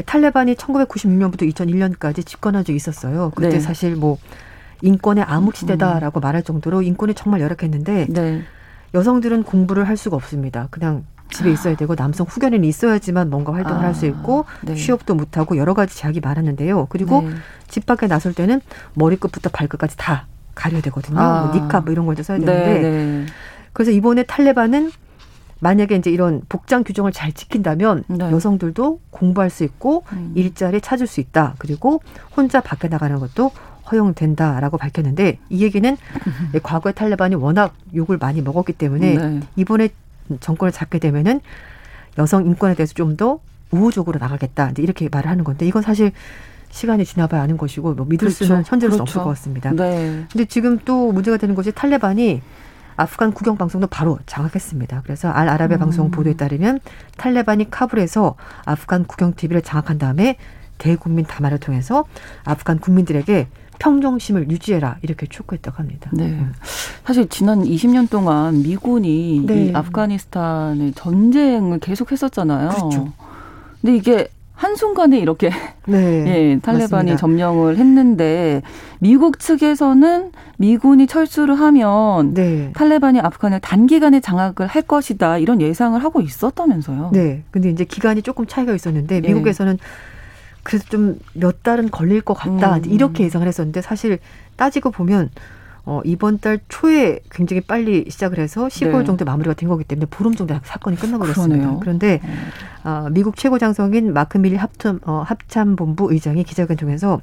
[0.04, 3.32] 탈레반이 1996년부터 2001년까지 집권한 적이 있었어요.
[3.34, 3.60] 그때 네.
[3.60, 4.18] 사실 뭐
[4.82, 6.22] 인권의 암흑시대다라고 음.
[6.22, 8.08] 말할 정도로 인권이 정말 열악했는데
[8.92, 10.68] 여성들은 공부를 할 수가 없습니다.
[10.70, 14.74] 그냥 집에 있어야 되고 남성 후견인이 있어야지만 뭔가 활동을 아, 할수 있고 네.
[14.74, 16.86] 취업도 못하고 여러 가지 제약이 많았는데요.
[16.90, 17.30] 그리고 네.
[17.68, 18.60] 집 밖에 나설 때는
[18.94, 21.18] 머리끝부터 발끝까지 다 가려야 되거든요.
[21.18, 21.46] 아.
[21.46, 23.26] 뭐 니카 뭐 이런 걸 써야 되는데 네, 네,
[23.72, 24.92] 그래서 이번에 탈레반은
[25.60, 28.30] 만약에 이제 이런 복장 규정을 잘 지킨다면 네.
[28.30, 30.32] 여성들도 공부할 수 있고 음.
[30.34, 31.54] 일자리 찾을 수 있다.
[31.58, 32.02] 그리고
[32.36, 33.50] 혼자 밖에 나가는 것도
[33.90, 35.96] 허용된다라고 밝혔는데 이 얘기는
[36.62, 39.40] 과거에 탈레반이 워낙 욕을 많이 먹었기 때문에 네.
[39.56, 39.88] 이번에
[40.40, 41.40] 정권을 잡게 되면은
[42.18, 43.40] 여성 인권에 대해서 좀 더
[43.74, 46.12] 우호적으로 나가겠다 이렇게 말을 하는 건데 이건 사실
[46.70, 48.44] 시간이 지나봐야 아는 것이고 뭐 믿을 그렇죠.
[48.44, 49.02] 수는 현재로서 그렇죠.
[49.02, 49.70] 없을 것 같습니다.
[49.70, 50.26] 네.
[50.30, 52.42] 근데 지금 또 문제가 되는 것이 탈레반이
[52.96, 55.02] 아프간 국영 방송도 바로 장악했습니다.
[55.02, 55.80] 그래서 알 아라비아 음.
[55.80, 56.80] 방송 보도에 따르면
[57.16, 60.36] 탈레반이 카불에서 아프간 국영 TV를 장악한 다음에
[60.78, 62.04] 대국민 담화를 통해서
[62.44, 63.48] 아프간 국민들에게
[63.85, 66.11] 평정심을 유지해라 이렇게 촉구했다고 합니다.
[66.14, 66.24] 네.
[66.24, 66.53] 음.
[67.05, 69.66] 사실 지난 20년 동안 미군이 네.
[69.66, 72.70] 이 아프가니스탄의 전쟁을 계속했었잖아요.
[72.70, 73.12] 그렇죠.
[73.82, 75.51] 근데 이게 한순간에 이렇게
[75.87, 75.97] 네,
[76.55, 77.16] 예, 탈레반이 맞습니다.
[77.16, 78.62] 점령을 했는데
[79.01, 82.72] 미국 측에서는 미군이 철수를 하면 네.
[82.74, 87.11] 탈레반이 아프간을 단기간에 장악을 할 것이다 이런 예상을 하고 있었다면서요.
[87.12, 87.43] 네.
[87.51, 89.20] 근데 이제 기간이 조금 차이가 있었는데 예.
[89.20, 89.76] 미국에서는
[90.64, 92.84] 그래서 좀 몇 달은 걸릴 것 같다 음.
[92.86, 94.18] 이렇게 예상을 했었는데 사실
[94.56, 95.30] 따지고 보면
[95.86, 99.04] 어, 이번 달 초에 굉장히 빨리 시작을 해서 15일 네.
[99.04, 101.76] 정도 마무리가 된 거기 때문에 보름 정도 사건이 끝나버렸습니다.
[101.80, 102.20] 그런데
[102.84, 107.20] 어, 미국 최고 장성인 마크 밀리 합참, 어, 합참본부 의장이 기자회견 통해서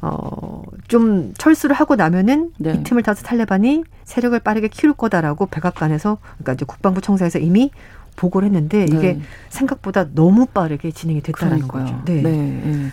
[0.00, 2.74] 어, 좀 철수를 하고 나면은 네.
[2.74, 7.70] 이 틈을 타서 탈레반이 세력을 빠르게 키울 거다라고 백악관에서 그러니까 이제 국방부 청사에서 이미
[8.18, 8.96] 보고를 했는데 네.
[8.96, 12.02] 이게 생각보다 너무 빠르게 진행이 됐다는 거죠.
[12.04, 12.22] 네.
[12.22, 12.30] 네.
[12.32, 12.86] 네.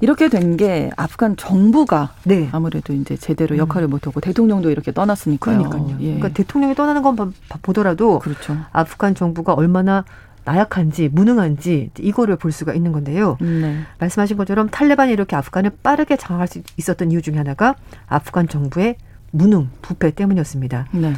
[0.00, 2.48] 이렇게 된 게 아프간 정부가 네.
[2.52, 3.90] 아무래도 이제 제대로 역할을 음.
[3.90, 5.62] 못하고 대통령도 이렇게 떠났으니까요.
[5.68, 5.96] 그러니까요.
[6.00, 6.04] 예.
[6.14, 8.56] 그러니까 대통령이 떠나는 건 보더라도 그렇죠.
[8.72, 10.04] 아프간 정부가 얼마나
[10.44, 13.38] 나약한지 무능한지 이거를 볼 수가 있는 건데요.
[13.40, 13.80] 네.
[13.98, 17.74] 말씀하신 것처럼 탈레반이 이렇게 아프간을 빠르게 장악할 수 있었던 이유 중에 하나가
[18.06, 18.96] 아프간 정부의
[19.30, 20.88] 무능, 부패 때문이었습니다.
[20.92, 21.14] 네.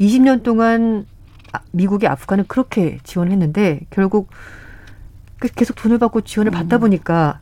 [0.00, 1.19] 20년 동안 아,
[1.72, 4.30] 미국이 아프간을 그렇게 지원했는데 결국
[5.38, 6.80] 그 계속 돈을 받고 지원을 받다 음.
[6.80, 7.40] 보니까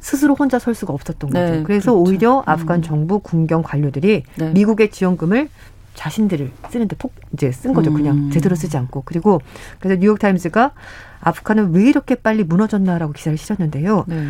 [0.00, 1.44] 스스로 혼자 설 수가 없었던 거죠.
[1.44, 2.02] 네, 그래서 그렇죠.
[2.02, 2.82] 오히려 아프간 음.
[2.82, 4.50] 정부 군경 관료들이 네.
[4.50, 5.48] 미국의 지원금을
[5.94, 7.92] 자신들을 쓰는데 폭 이제 쓴 거죠.
[7.92, 8.30] 그냥 음.
[8.30, 9.02] 제대로 쓰지 않고.
[9.04, 9.40] 그리고
[9.78, 10.72] 그래서 뉴욕 타임즈가
[11.20, 14.04] 아프간은 왜 이렇게 빨리 무너졌나라고 기사를 실었는데요.
[14.06, 14.28] 네.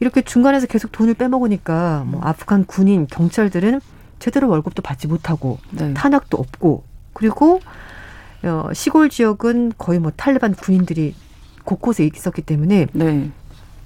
[0.00, 3.80] 이렇게 중간에서 계속 돈을 빼먹으니까 뭐 아프간 군인 경찰들은
[4.18, 5.94] 제대로 월급도 받지 못하고 네.
[5.94, 7.60] 탄약도 없고 그리고
[8.44, 11.14] 어, 시골 지역은 거의 뭐 탈레반 군인들이
[11.64, 13.30] 곳곳에 있었기 때문에 네.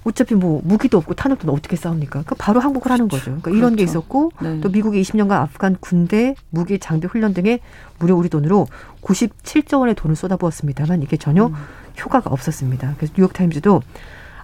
[0.03, 2.09] 어차피 뭐 무기도 없고 탄약도 어떻게 싸웁니까?
[2.09, 3.25] 그러니까 바로 항복을 하는 거죠.
[3.25, 3.75] 그러니까 이런 그렇죠.
[3.75, 4.61] 게 있었고 네.
[4.61, 7.59] 또 미국이 20년간 아프간 군대 무기 장비 훈련 등에
[7.99, 8.67] 무려 우리 돈으로
[9.01, 11.53] 97조 원의 돈을 쏟아부었습니다만 이게 전혀 음.
[11.99, 12.95] 효과가 없었습니다.
[12.97, 13.81] 그래서 뉴욕 타임즈도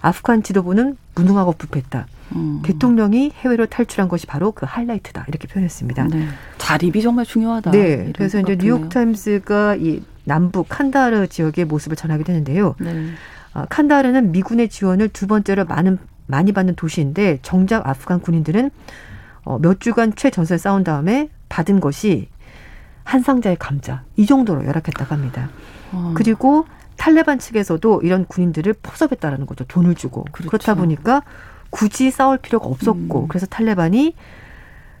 [0.06, 2.06] 아프간 지도부는 무능하고 부패했다.
[2.36, 2.60] 음.
[2.64, 6.04] 대통령이 해외로 탈출한 것이 바로 그 하이라이트다 이렇게 표현했습니다.
[6.08, 6.28] 네.
[6.58, 7.72] 자립이 정말 중요하다.
[7.72, 8.12] 네.
[8.14, 12.76] 그래서 이제 뉴욕 타임스가 이 남부 칸다하르 지역의 모습을 전하게 되는데요.
[12.78, 13.10] 네.
[13.52, 18.70] 아, 칸다하르는 미군의 지원을 두 번째로 많은 많이 받는 도시인데 정작 아프간 군인들은
[19.44, 22.28] 어, 몇 주간 최전선에 싸운 다음에 받은 것이
[23.02, 25.48] 한 상자의 감자 이 정도로 열악했다고 합니다.
[25.92, 26.12] 어.
[26.16, 26.66] 그리고
[26.96, 29.64] 탈레반 측에서도 이런 군인들을 포섭했다라는 거죠.
[29.64, 30.50] 돈을 주고 그렇죠.
[30.50, 31.22] 그렇다 보니까
[31.70, 33.28] 굳이 싸울 필요가 없었고 음.
[33.28, 34.14] 그래서 탈레반이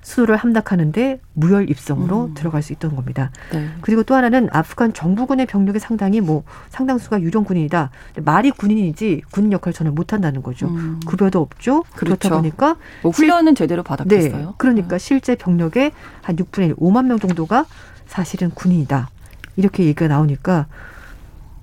[0.06, 2.34] 수도를 함락하는데 무혈 입성으로 음.
[2.34, 3.32] 들어갈 수 있던 겁니다.
[3.52, 3.68] 네.
[3.80, 7.90] 그리고 또 하나는 아프간 정부군의 병력이 상당히 뭐 상당수가 유령 군인이다.
[8.22, 10.68] 말이 군인이지 군인 역할 을 전혀 못한다는 거죠.
[10.68, 11.00] 음.
[11.06, 11.82] 급여도 없죠.
[11.96, 12.16] 그렇죠.
[12.18, 14.46] 그렇다 보니까 뭐 훈련은 제대로 받았겠어요.
[14.46, 14.52] 네.
[14.58, 14.98] 그러니까 네.
[14.98, 15.90] 실제 병력의
[16.22, 17.66] 한 6분의 1, 5만 명 정도가
[18.06, 19.08] 사실은 군인이다.
[19.56, 20.66] 이렇게 얘기가 나오니까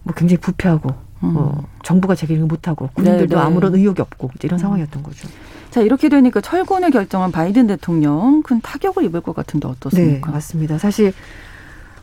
[0.04, 0.90] 뭐 굉장히 부패하고
[1.24, 1.34] 음.
[1.38, 3.42] 어, 정부가 제기를 못하고 군인들도 네, 네.
[3.42, 4.62] 아무런 의욕이 없고 이런 음.
[4.62, 5.28] 상황이었던 거죠.
[5.72, 10.28] 자 이렇게 되니까 철군을 결정한 바이든 대통령 큰 타격을 입을 것 같은데 어떻습니까?
[10.28, 10.78] 네, 맞습니다.
[10.78, 11.14] 사실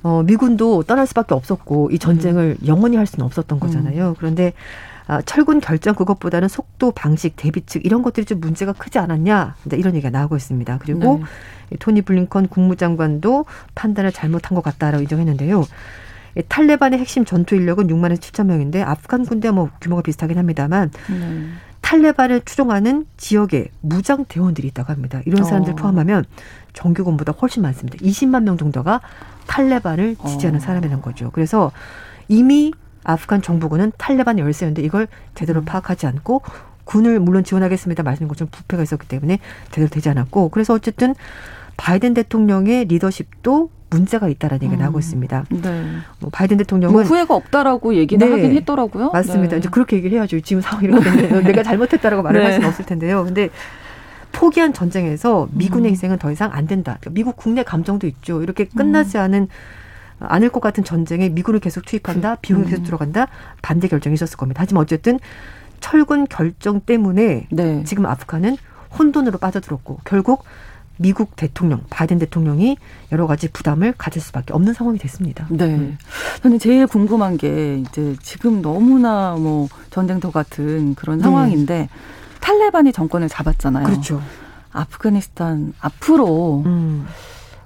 [0.03, 2.67] 어, 미군도 떠날 수밖에 없었고 이 전쟁을 음.
[2.67, 4.09] 영원히 할 수는 없었던 거잖아요.
[4.09, 4.15] 음.
[4.19, 4.55] 그런데
[5.07, 9.95] 아, 철군 결정 그것보다는 속도, 방식, 대비 측 이런 것들이 좀 문제가 크지 않았냐 이런
[9.97, 10.79] 얘기가 나오고 있습니다.
[10.79, 11.21] 그리고
[11.69, 11.77] 네.
[11.79, 13.45] 토니 블링컨 국무장관도
[13.75, 15.65] 판단을 잘못한 것 같다라고 인정했는데요.
[16.49, 21.49] 탈레반의 핵심 전투 인력은 6만 7천 명인데 아프간 군대 뭐 규모가 비슷하긴 합니다만 네.
[21.81, 25.23] 탈레반을 추종하는 지역에 무장 대원들이 있다고 합니다.
[25.25, 25.77] 이런 사람들 어.
[25.77, 26.25] 포함하면
[26.73, 27.99] 정규군보다 훨씬 많습니다.
[27.99, 29.01] 20만 명 정도가
[29.47, 30.61] 탈레반을 지지하는 어.
[30.61, 31.31] 사람이라는 거죠.
[31.33, 31.73] 그래서
[32.29, 32.73] 이미
[33.03, 35.65] 아프간 정부군은 탈레반 열세였는데 이걸 제대로 음.
[35.65, 36.43] 파악하지 않고
[36.85, 38.03] 군을 물론 지원하겠습니다.
[38.03, 39.39] 말씀인 것처럼 부패가 있었기 때문에
[39.71, 41.15] 제대로 되지 않았고 그래서 어쨌든
[41.77, 44.83] 바이든 대통령의 리더십도 문제가 있다라는 얘기가 음.
[44.83, 45.45] 나오고 있습니다.
[45.51, 45.85] 네.
[46.21, 48.33] 뭐 바이든 대통령은 뭐 후회가 없다라고 얘기는 네.
[48.33, 49.11] 하긴 했더라고요.
[49.11, 49.57] 맞습니다.
[49.57, 49.59] 네.
[49.59, 50.41] 이제 그렇게 얘기를 해야죠.
[50.41, 52.55] 지금 상황이 이렇게 되면 내가 잘못했다라고 말을 할 네.
[52.55, 53.25] 수는 없을 텐데요.
[53.25, 53.51] 근데
[54.33, 55.93] 포기한 전쟁에서 미군의 음.
[55.93, 56.97] 희생은 더 이상 안 된다.
[57.01, 58.43] 그러니까 미국 국내 감정도 있죠.
[58.43, 59.23] 이렇게 끝나지 음.
[59.23, 59.49] 않은
[60.21, 62.85] 않을 것 같은 전쟁에 미군을 계속 투입한다, 그, 비용이 계속 음.
[62.85, 63.27] 들어간다
[63.63, 64.61] 반대 결정이 있었을 겁니다.
[64.63, 65.19] 하지만 어쨌든
[65.81, 67.85] 철군 결정 때문에 네.
[67.85, 68.57] 지금 아프간은
[68.99, 70.45] 혼돈으로 빠져들었고 결국
[71.01, 72.77] 미국 대통령 바이든 대통령이
[73.11, 75.47] 여러 가지 부담을 가질 수밖에 없는 상황이 됐습니다.
[75.49, 75.65] 네.
[75.65, 75.97] 음.
[76.43, 81.25] 저는 제일 궁금한 게 이제 지금 너무나 뭐 전쟁터 같은 그런 네.
[81.25, 81.89] 상황인데
[82.41, 83.87] 탈레반이 정권을 잡았잖아요.
[83.87, 84.21] 그렇죠.
[84.73, 87.07] 아프가니스탄 앞으로 음.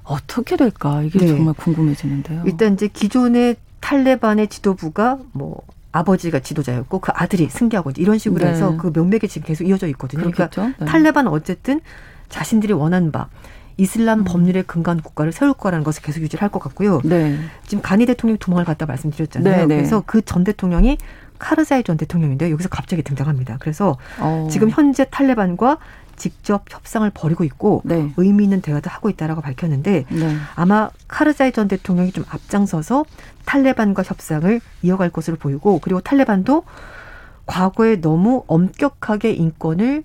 [0.05, 1.27] 어떻게 될까 이게 네.
[1.27, 2.45] 정말 궁금해지는데요.
[2.47, 5.61] 일단 이제 기존의 탈레반의 지도부가 뭐
[5.91, 8.53] 아버지가 지도자였고 그 아들이 승계하고 이런 식으로 네.
[8.53, 10.21] 해서 그 명맥이 지금 계속 이어져 있거든요.
[10.21, 10.61] 그러니까 그렇겠죠?
[10.61, 10.91] 그러니까 네.
[10.91, 11.81] 탈레반은 어쨌든
[12.35, 13.29] 자신들이 원하는 바
[13.77, 14.25] 이슬람 음.
[14.25, 17.01] 법률의 근간 국가를 세울 거라는 것을 계속 유지를 할것 같고요.
[17.05, 17.39] 네.
[17.65, 19.57] 지금 가니 대통령이 도망을 갔다 말씀드렸잖아요.
[19.57, 19.77] 네, 네.
[19.77, 20.99] 그래서 그 전 대통령이
[21.39, 23.59] 카르자이 전 대통령인데 여기서 갑자기 등장합니다.
[23.61, 24.49] 그래서 어.
[24.51, 25.79] 지금 현재 탈레반과
[26.17, 28.13] 직접 협상을 벌이고 있고 네.
[28.17, 30.37] 의미 있는 대화도 하고 있다라고 밝혔는데 네.
[30.57, 33.05] 아마 카르자이 전 대통령이 좀 앞장서서
[33.45, 36.65] 탈레반과 협상을 이어갈 것으로 보이고 그리고 탈레반도
[37.47, 40.05] 과거에 너무 엄격하게 인권을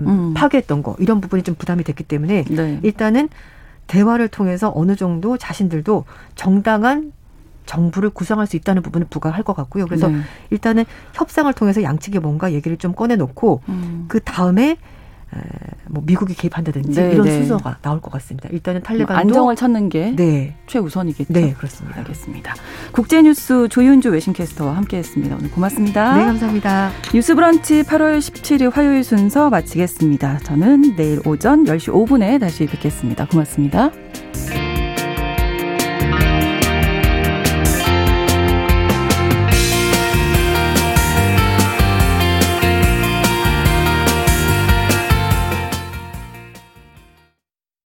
[0.00, 0.34] 음.
[0.34, 2.80] 파괴했던 거 이런 부분이 좀 부담이 됐기 때문에 네.
[2.82, 3.28] 일단은
[3.86, 7.12] 대화를 통해서 어느 정도 자신들도 정당한
[7.66, 9.86] 정부를 구성할 수 있다는 부분을 부각할 것 같고요.
[9.86, 10.18] 그래서 네.
[10.50, 10.84] 일단은
[11.14, 14.04] 협상을 통해서 양측에 뭔가 얘기를 좀 꺼내놓고 음.
[14.08, 14.78] 그 다음에
[15.90, 17.38] 뭐 미국이 개입한다든지 네, 이런 네.
[17.38, 18.48] 순서가 나올 것 같습니다.
[18.50, 20.54] 일단은 탈레반도 안정을 찾는 게 네.
[20.66, 21.32] 최우선이겠죠.
[21.32, 21.98] 네, 그렇습니다.
[22.00, 22.54] 알겠습니다.
[22.92, 25.36] 국제뉴스 조윤주 외신캐스터와 함께했습니다.
[25.36, 26.16] 오늘 고맙습니다.
[26.16, 26.90] 네, 감사합니다.
[27.14, 30.38] 뉴스브런치 8월 17일 화요일 순서 마치겠습니다.
[30.38, 33.26] 저는 내일 오전 10시 5분에 다시 뵙겠습니다.
[33.26, 33.90] 고맙습니다.